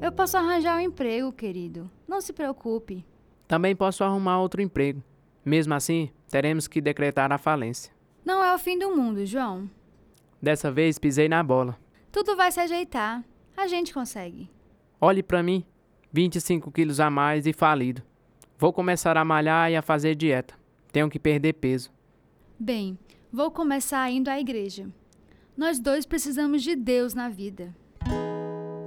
Eu 0.00 0.10
posso 0.10 0.36
arranjar 0.36 0.76
um 0.76 0.80
emprego, 0.80 1.32
querido. 1.32 1.90
Não 2.08 2.20
se 2.20 2.32
preocupe. 2.32 3.04
Também 3.46 3.76
posso 3.76 4.02
arrumar 4.02 4.40
outro 4.40 4.62
emprego. 4.62 5.02
Mesmo 5.44 5.74
assim, 5.74 6.10
teremos 6.30 6.66
que 6.66 6.80
decretar 6.80 7.30
a 7.32 7.38
falência. 7.38 7.92
Não 8.24 8.42
é 8.42 8.54
o 8.54 8.58
fim 8.58 8.78
do 8.78 8.96
mundo, 8.96 9.24
João. 9.26 9.68
Dessa 10.40 10.70
vez 10.72 10.98
pisei 10.98 11.28
na 11.28 11.42
bola. 11.42 11.76
Tudo 12.10 12.36
vai 12.36 12.50
se 12.50 12.60
ajeitar. 12.60 13.22
A 13.56 13.66
gente 13.66 13.92
consegue. 13.92 14.50
Olhe 15.00 15.22
para 15.22 15.42
mim, 15.42 15.64
25 16.12 16.70
quilos 16.70 16.98
a 16.98 17.10
mais 17.10 17.46
e 17.46 17.52
falido. 17.52 18.02
Vou 18.58 18.72
começar 18.72 19.16
a 19.16 19.24
malhar 19.24 19.70
e 19.70 19.76
a 19.76 19.82
fazer 19.82 20.14
dieta. 20.14 20.54
Tenho 20.92 21.08
que 21.08 21.18
perder 21.18 21.54
peso. 21.54 21.90
Bem, 22.58 22.98
vou 23.32 23.50
começar 23.50 24.10
indo 24.10 24.28
à 24.28 24.38
igreja. 24.38 24.86
Nós 25.56 25.80
dois 25.80 26.04
precisamos 26.04 26.62
de 26.62 26.76
Deus 26.76 27.14
na 27.14 27.28
vida. 27.28 27.74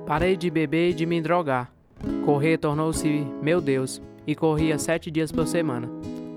Parei 0.05 0.37
de 0.37 0.49
beber 0.49 0.91
e 0.91 0.93
de 0.93 1.05
me 1.05 1.19
drogar. 1.19 1.71
Correr 2.23 2.57
tornou-se 2.57 3.07
meu 3.41 3.59
Deus 3.59 4.01
e 4.27 4.35
corria 4.35 4.77
sete 4.77 5.09
dias 5.09 5.31
por 5.31 5.47
semana. 5.47 5.89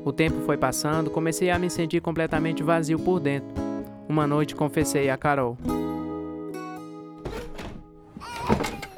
O 0.05 0.13
tempo 0.13 0.41
foi 0.47 0.57
passando, 0.57 1.11
comecei 1.11 1.51
a 1.51 1.59
me 1.59 1.69
sentir 1.69 2.01
completamente 2.01 2.63
vazio 2.63 2.99
por 2.99 3.21
dentro. 3.21 3.49
Uma 4.09 4.27
noite 4.27 4.55
confessei 4.55 5.11
a 5.11 5.19
Carol. 5.19 5.59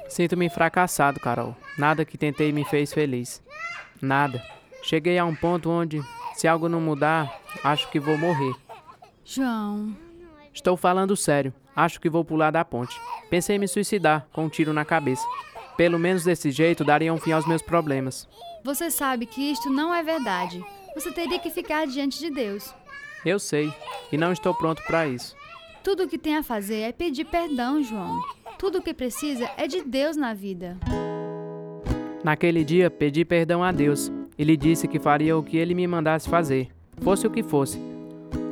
Sinto-me 0.09 0.49
fracassado, 0.49 1.19
Carol. 1.19 1.57
Nada 1.77 2.05
que 2.05 2.19
tentei 2.19 2.53
me 2.53 2.65
fez 2.65 2.93
feliz. 2.93 3.43
Nada. 4.01 4.41
Cheguei 4.83 5.19
a 5.19 5.25
um 5.25 5.35
ponto 5.35 5.69
onde, 5.69 6.01
se 6.41 6.49
algo 6.49 6.71
não 6.71 6.81
mudar, 6.81 7.39
acho 7.63 7.91
que 7.91 8.01
vou 8.01 8.17
morrer. 8.17 8.55
João. 9.23 9.95
Estou 10.55 10.75
falando 10.75 11.15
sério. 11.15 11.53
Acho 11.77 12.01
que 12.01 12.09
vou 12.09 12.25
pular 12.25 12.51
da 12.51 12.65
ponte. 12.65 12.99
Pensei 13.29 13.57
em 13.57 13.59
me 13.59 13.69
suicidar, 13.69 14.27
com 14.33 14.47
um 14.47 14.49
tiro 14.49 14.73
na 14.73 14.83
cabeça. 14.83 15.23
Pelo 15.77 15.99
menos 15.99 16.25
desse 16.25 16.51
jeito 16.51 16.83
daria 16.83 17.13
um 17.13 17.19
fim 17.19 17.33
aos 17.33 17.47
meus 17.47 17.61
problemas. 17.61 18.27
Você 18.65 18.91
sabe 18.91 19.27
que 19.27 19.53
isto 19.53 19.69
não 19.69 19.95
é 19.95 20.03
verdade. 20.03 20.65
Você 20.95 21.13
teria 21.13 21.39
que 21.39 21.51
ficar 21.51 21.87
diante 21.87 22.19
de 22.19 22.31
Deus. 22.31 22.75
Eu 23.23 23.39
sei, 23.39 23.71
e 24.11 24.17
não 24.17 24.33
estou 24.33 24.55
pronto 24.55 24.83
para 24.87 25.07
isso. 25.07 25.37
Tudo 25.85 26.05
o 26.05 26.09
que 26.09 26.17
tem 26.17 26.39
a 26.39 26.43
fazer 26.43 26.81
é 26.81 26.93
pedir 26.93 27.27
perdão, 27.27 27.83
João. 27.83 28.19
Tudo 28.59 28.79
o 28.79 28.83
que 28.83 28.95
precisa 28.95 29.47
é 29.59 29.67
de 29.67 29.83
Deus 29.83 30.17
na 30.17 30.33
vida. 30.33 30.79
Naquele 32.25 32.65
dia, 32.65 32.91
pedi 32.91 33.27
perdão 33.27 33.63
a 33.63 33.71
Deus 33.71 34.11
e 34.41 34.45
lhe 34.45 34.57
disse 34.57 34.89
que 34.89 34.99
faria 34.99 35.37
o 35.37 35.43
que 35.43 35.59
ele 35.59 35.75
me 35.75 35.87
mandasse 35.87 36.27
fazer, 36.27 36.69
fosse 37.03 37.27
o 37.27 37.31
que 37.31 37.43
fosse. 37.43 37.79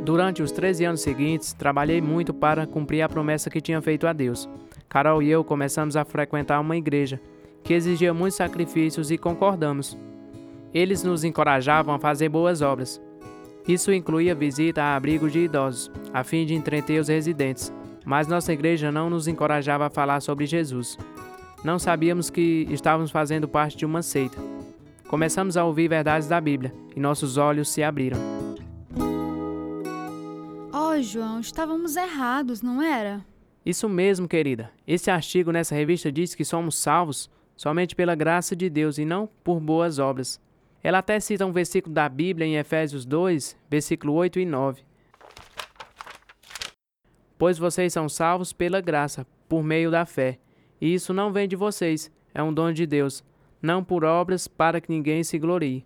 Durante 0.05 0.42
os 0.42 0.53
13 0.53 0.85
anos 0.85 1.01
seguintes, 1.01 1.55
trabalhei 1.55 1.98
muito 1.98 2.35
para 2.35 2.66
cumprir 2.66 3.01
a 3.01 3.09
promessa 3.09 3.48
que 3.48 3.59
tinha 3.59 3.81
feito 3.81 4.07
a 4.07 4.12
Deus. 4.12 4.46
Carol 4.87 5.22
e 5.22 5.31
eu 5.31 5.42
começamos 5.42 5.96
a 5.96 6.05
frequentar 6.05 6.61
uma 6.61 6.77
igreja 6.77 7.18
que 7.64 7.72
exigia 7.72 8.12
muitos 8.12 8.37
sacrifícios 8.37 9.11
e 9.11 9.16
concordamos. 9.16 9.96
Eles 10.74 11.03
nos 11.03 11.24
encorajavam 11.24 11.94
a 11.94 11.98
fazer 11.98 12.29
boas 12.29 12.61
obras. 12.61 13.01
Isso 13.66 13.90
incluía 13.90 14.35
visita 14.35 14.83
a 14.83 14.94
abrigos 14.94 15.33
de 15.33 15.38
idosos, 15.38 15.90
a 16.12 16.22
fim 16.22 16.44
de 16.44 16.53
entreter 16.53 17.01
os 17.01 17.09
residentes, 17.09 17.72
mas 18.05 18.29
nossa 18.29 18.53
igreja 18.53 18.92
não 18.92 19.09
nos 19.09 19.27
encorajava 19.27 19.87
a 19.87 19.90
falar 19.90 20.20
sobre 20.20 20.44
Jesus. 20.44 20.98
Não 21.64 21.79
sabíamos 21.79 22.29
que 22.29 22.68
estávamos 22.70 23.11
fazendo 23.11 23.48
parte 23.48 23.74
de 23.79 23.87
uma 23.87 24.03
seita. 24.03 24.58
Começamos 25.09 25.57
a 25.57 25.64
ouvir 25.64 25.88
verdades 25.88 26.29
da 26.29 26.38
Bíblia 26.38 26.71
e 26.94 27.01
nossos 27.01 27.38
olhos 27.38 27.71
se 27.71 27.83
abriram. 27.83 28.18
Oh, 30.71 31.01
João, 31.01 31.40
estávamos 31.40 31.97
errados, 31.97 32.61
não 32.61 32.83
era? 32.83 33.25
Isso 33.64 33.88
mesmo, 33.88 34.29
querida. 34.29 34.71
Esse 34.87 35.11
artigo 35.11 35.51
nessa 35.51 35.75
revista 35.75 36.12
diz 36.12 36.35
que 36.35 36.44
somos 36.44 36.77
salvos 36.77 37.31
somente 37.57 37.97
pela 37.97 38.14
graça 38.14 38.55
de 38.55 38.68
Deus 38.68 38.99
e 38.99 39.07
não 39.07 39.27
por 39.42 39.59
boas 39.61 39.99
obras. 39.99 40.38
Ela 40.83 40.99
até 40.99 41.18
cita 41.18 41.47
um 41.47 41.53
versículo 41.53 41.94
da 41.94 42.07
Bíblia 42.07 42.47
em 42.47 42.57
Efésios 42.57 43.07
2, 43.07 43.57
versículo 43.71 44.12
8 44.12 44.40
e 44.40 44.44
9. 44.44 44.83
Pois 47.38 47.57
vocês 47.57 47.94
são 47.94 48.11
salvos 48.11 48.53
pela 48.53 48.83
graça, 48.83 49.27
por 49.49 49.64
meio 49.64 49.90
da 49.90 50.05
fé. 50.05 50.38
E 50.79 50.92
isso 50.92 51.14
não 51.14 51.33
vem 51.33 51.49
de 51.49 51.57
vocês, 51.57 52.12
é 52.35 52.42
um 52.42 52.53
dom 52.53 52.73
de 52.73 52.87
Deus, 52.87 53.25
não 53.61 53.83
por 53.83 54.05
obras 54.05 54.47
para 54.49 54.81
que 54.81 54.90
ninguém 54.90 55.23
se 55.25 55.38
glorie. 55.38 55.85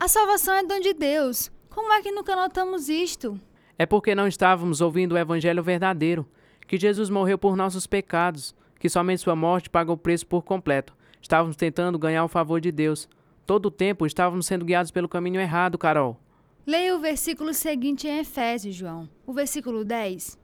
A 0.00 0.08
salvação 0.08 0.54
é 0.54 0.62
dom 0.62 0.80
de 0.80 0.94
Deus. 0.94 1.50
Como 1.70 1.92
é 1.92 2.02
que 2.02 2.12
nunca 2.12 2.36
notamos 2.36 2.88
isto? 2.88 3.38
É 3.78 3.86
porque 3.86 4.14
não 4.14 4.26
estávamos 4.26 4.80
ouvindo 4.80 5.12
o 5.12 5.18
evangelho 5.18 5.62
verdadeiro, 5.62 6.26
que 6.66 6.78
Jesus 6.78 7.10
morreu 7.10 7.38
por 7.38 7.56
nossos 7.56 7.86
pecados, 7.86 8.54
que 8.78 8.88
somente 8.88 9.22
sua 9.22 9.36
morte 9.36 9.70
paga 9.70 9.92
o 9.92 9.96
preço 9.96 10.26
por 10.26 10.42
completo. 10.42 10.96
Estávamos 11.20 11.56
tentando 11.56 11.98
ganhar 11.98 12.24
o 12.24 12.28
favor 12.28 12.60
de 12.60 12.70
Deus. 12.70 13.08
Todo 13.46 13.66
o 13.66 13.70
tempo 13.70 14.06
estávamos 14.06 14.46
sendo 14.46 14.64
guiados 14.64 14.90
pelo 14.90 15.08
caminho 15.08 15.40
errado, 15.40 15.78
Carol. 15.78 16.18
Leia 16.66 16.94
o 16.94 17.00
versículo 17.00 17.54
seguinte 17.54 18.06
em 18.06 18.18
Efésios, 18.18 18.74
João. 18.74 19.08
O 19.26 19.32
versículo 19.32 19.84
10. 19.84 20.38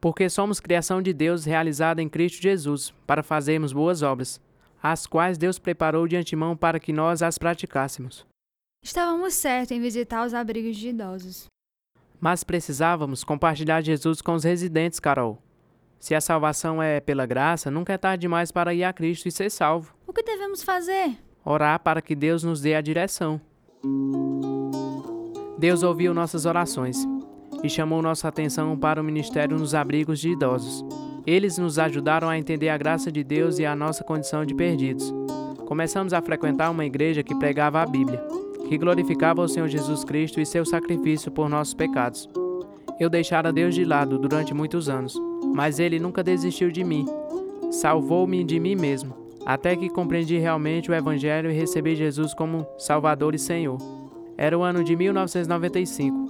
Porque 0.00 0.28
somos 0.28 0.58
criação 0.58 1.00
de 1.00 1.12
Deus 1.12 1.44
realizada 1.44 2.02
em 2.02 2.08
Cristo 2.08 2.42
Jesus, 2.42 2.92
para 3.06 3.22
fazermos 3.22 3.72
boas 3.72 4.02
obras, 4.02 4.40
as 4.82 5.06
quais 5.06 5.38
Deus 5.38 5.58
preparou 5.58 6.08
de 6.08 6.16
antemão 6.16 6.56
para 6.56 6.80
que 6.80 6.92
nós 6.92 7.22
as 7.22 7.38
praticássemos. 7.38 8.26
Estávamos 8.82 9.34
certos 9.34 9.70
em 9.70 9.80
visitar 9.80 10.26
os 10.26 10.34
abrigos 10.34 10.76
de 10.76 10.88
idosos. 10.88 11.46
Mas 12.20 12.42
precisávamos 12.42 13.22
compartilhar 13.22 13.80
Jesus 13.80 14.20
com 14.20 14.34
os 14.34 14.42
residentes, 14.42 14.98
Carol. 14.98 15.40
Se 16.00 16.16
a 16.16 16.20
salvação 16.20 16.82
é 16.82 16.98
pela 16.98 17.24
graça, 17.24 17.70
nunca 17.70 17.92
é 17.92 17.98
tarde 17.98 18.22
demais 18.22 18.50
para 18.50 18.74
ir 18.74 18.82
a 18.82 18.92
Cristo 18.92 19.28
e 19.28 19.30
ser 19.32 19.50
salvo. 19.50 19.94
O 20.04 20.12
que 20.12 20.22
devemos 20.22 20.62
fazer? 20.62 21.16
Orar 21.44 21.78
para 21.78 22.02
que 22.02 22.16
Deus 22.16 22.42
nos 22.42 22.60
dê 22.60 22.74
a 22.74 22.80
direção. 22.80 23.40
Deus 25.58 25.84
ouviu 25.84 26.12
nossas 26.12 26.44
orações 26.44 27.06
e 27.62 27.70
chamou 27.70 28.02
nossa 28.02 28.26
atenção 28.26 28.76
para 28.76 29.00
o 29.00 29.04
ministério 29.04 29.56
nos 29.56 29.76
abrigos 29.76 30.18
de 30.18 30.30
idosos. 30.30 30.84
Eles 31.26 31.56
nos 31.56 31.78
ajudaram 31.78 32.28
a 32.28 32.36
entender 32.36 32.68
a 32.68 32.76
graça 32.76 33.10
de 33.10 33.22
Deus 33.22 33.58
e 33.58 33.64
a 33.64 33.76
nossa 33.76 34.02
condição 34.02 34.44
de 34.44 34.54
perdidos. 34.54 35.12
Começamos 35.66 36.12
a 36.12 36.20
frequentar 36.20 36.70
uma 36.70 36.84
igreja 36.84 37.22
que 37.22 37.34
pregava 37.34 37.80
a 37.80 37.86
Bíblia, 37.86 38.22
que 38.68 38.76
glorificava 38.76 39.40
o 39.40 39.48
Senhor 39.48 39.68
Jesus 39.68 40.04
Cristo 40.04 40.40
e 40.40 40.46
seu 40.46 40.64
sacrifício 40.64 41.30
por 41.30 41.48
nossos 41.48 41.74
pecados. 41.74 42.28
Eu 42.98 43.08
deixara 43.08 43.52
Deus 43.52 43.74
de 43.74 43.84
lado 43.84 44.18
durante 44.18 44.52
muitos 44.52 44.88
anos, 44.88 45.14
mas 45.54 45.78
Ele 45.78 46.00
nunca 46.00 46.22
desistiu 46.22 46.70
de 46.70 46.82
mim. 46.82 47.06
Salvou-me 47.70 48.42
de 48.42 48.58
mim 48.58 48.74
mesmo, 48.74 49.14
até 49.46 49.76
que 49.76 49.88
compreendi 49.88 50.38
realmente 50.38 50.90
o 50.90 50.94
Evangelho 50.94 51.50
e 51.50 51.54
recebi 51.54 51.94
Jesus 51.94 52.34
como 52.34 52.66
Salvador 52.78 53.34
e 53.34 53.38
Senhor. 53.38 53.78
Era 54.36 54.58
o 54.58 54.62
ano 54.62 54.82
de 54.82 54.96
1995. 54.96 56.21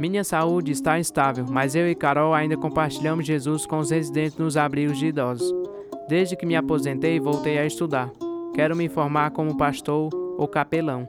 Minha 0.00 0.24
saúde 0.24 0.72
está 0.72 0.98
instável, 0.98 1.44
mas 1.46 1.74
eu 1.74 1.86
e 1.86 1.94
Carol 1.94 2.32
ainda 2.32 2.56
compartilhamos 2.56 3.26
Jesus 3.26 3.66
com 3.66 3.80
os 3.80 3.90
residentes 3.90 4.38
nos 4.38 4.56
abrigos 4.56 4.98
de 4.98 5.08
idosos. 5.08 5.52
Desde 6.08 6.34
que 6.34 6.46
me 6.46 6.56
aposentei, 6.56 7.20
voltei 7.20 7.58
a 7.58 7.66
estudar. 7.66 8.10
Quero 8.54 8.74
me 8.74 8.88
formar 8.88 9.30
como 9.32 9.58
pastor 9.58 10.08
ou 10.38 10.48
capelão. 10.48 11.06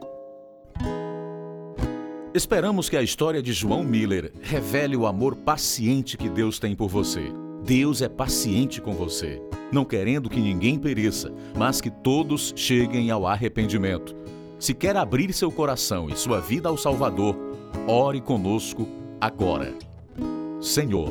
Esperamos 2.34 2.90
que 2.90 2.96
a 2.98 3.02
história 3.02 3.42
de 3.42 3.54
João 3.54 3.82
Miller 3.82 4.30
revele 4.42 4.94
o 4.94 5.06
amor 5.06 5.36
paciente 5.36 6.18
que 6.18 6.28
Deus 6.28 6.58
tem 6.58 6.76
por 6.76 6.90
você. 6.90 7.32
Deus 7.64 8.02
é 8.02 8.10
paciente 8.10 8.78
com 8.78 8.92
você, 8.92 9.40
não 9.72 9.86
querendo 9.86 10.28
que 10.28 10.38
ninguém 10.38 10.78
pereça, 10.78 11.32
mas 11.56 11.80
que 11.80 11.90
todos 11.90 12.52
cheguem 12.54 13.10
ao 13.10 13.26
arrependimento. 13.26 14.14
Se 14.58 14.74
quer 14.74 14.98
abrir 14.98 15.32
seu 15.32 15.50
coração 15.50 16.10
e 16.10 16.14
sua 16.14 16.40
vida 16.40 16.68
ao 16.68 16.76
Salvador, 16.76 17.51
ore 17.86 18.20
conosco 18.20 18.86
agora. 19.20 19.74
Senhor, 20.60 21.10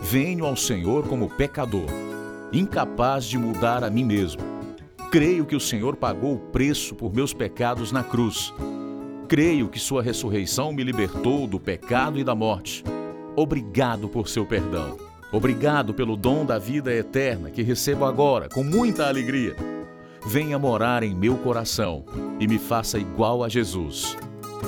venho 0.00 0.44
ao 0.44 0.56
Senhor 0.56 1.06
como 1.08 1.28
pecador, 1.30 1.86
incapaz 2.52 3.24
de 3.24 3.38
mudar 3.38 3.82
a 3.84 3.90
mim 3.90 4.04
mesmo. 4.04 4.42
Creio 5.10 5.44
que 5.44 5.56
o 5.56 5.60
Senhor 5.60 5.96
pagou 5.96 6.34
o 6.34 6.38
preço 6.38 6.94
por 6.94 7.14
meus 7.14 7.32
pecados 7.32 7.92
na 7.92 8.02
cruz 8.02 8.52
Creio 9.28 9.68
que 9.68 9.78
Sua 9.78 10.02
ressurreição 10.02 10.72
me 10.72 10.84
libertou 10.84 11.46
do 11.46 11.58
pecado 11.58 12.18
e 12.18 12.24
da 12.24 12.34
morte. 12.34 12.84
Obrigado 13.34 14.08
por 14.08 14.28
seu 14.28 14.44
perdão. 14.44 14.98
Obrigado 15.32 15.94
pelo 15.94 16.16
dom 16.16 16.44
da 16.44 16.58
vida 16.58 16.94
eterna 16.94 17.50
que 17.50 17.62
recebo 17.62 18.04
agora 18.04 18.48
com 18.48 18.62
muita 18.62 19.08
alegria. 19.08 19.56
Venha 20.26 20.58
morar 20.58 21.02
em 21.02 21.14
meu 21.14 21.36
coração 21.38 22.04
e 22.38 22.46
me 22.46 22.58
faça 22.58 22.98
igual 22.98 23.42
a 23.42 23.48
Jesus. 23.48 24.16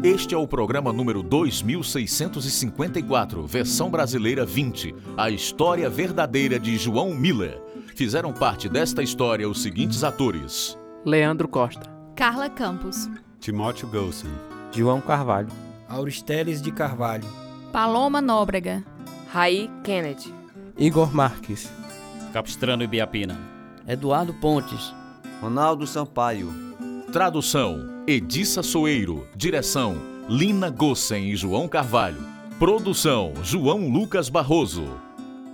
Este 0.03 0.35
é 0.35 0.39
o 0.39 0.49
programa 0.49 0.95
número 0.95 1.23
2654, 1.23 3.47
versão 3.47 3.91
brasileira 3.91 4.47
20, 4.47 4.95
a 5.15 5.29
história 5.29 5.91
verdadeira 5.91 6.59
de 6.59 6.79
João 6.79 7.15
Miller. 7.15 7.61
Fizeram 7.95 8.33
parte 8.33 8.67
desta 8.67 9.03
história 9.03 9.47
os 9.47 9.61
seguintes 9.61 10.03
atores: 10.03 10.79
Leandro 11.05 11.47
Costa, 11.47 11.83
Carla 12.17 12.49
Campos, 12.49 13.11
Timóteo 13.41 13.89
Golson, 13.89 14.29
João 14.73 15.03
Carvalho, 15.03 15.51
Auristeles 15.87 16.63
de 16.63 16.73
Carvalho, 16.73 17.29
Paloma 17.71 18.23
Nóbrega, 18.23 18.83
Raí 19.31 19.71
Kennedy, 19.85 20.33
Igor 20.79 21.15
Marques, 21.15 21.71
Capistrano 22.33 22.83
Ibiapina, 22.83 23.39
Eduardo 23.87 24.33
Pontes, 24.33 24.95
Ronaldo 25.43 25.87
Sampaio, 25.87 26.70
Tradução: 27.13 28.05
Edissa 28.07 28.63
Soeiro. 28.63 29.27
Direção: 29.35 29.97
Lina 30.29 30.71
Gossen 30.71 31.31
e 31.31 31.35
João 31.35 31.67
Carvalho. 31.67 32.25
Produção: 32.57 33.33
João 33.43 33.89
Lucas 33.89 34.29
Barroso. 34.29 34.85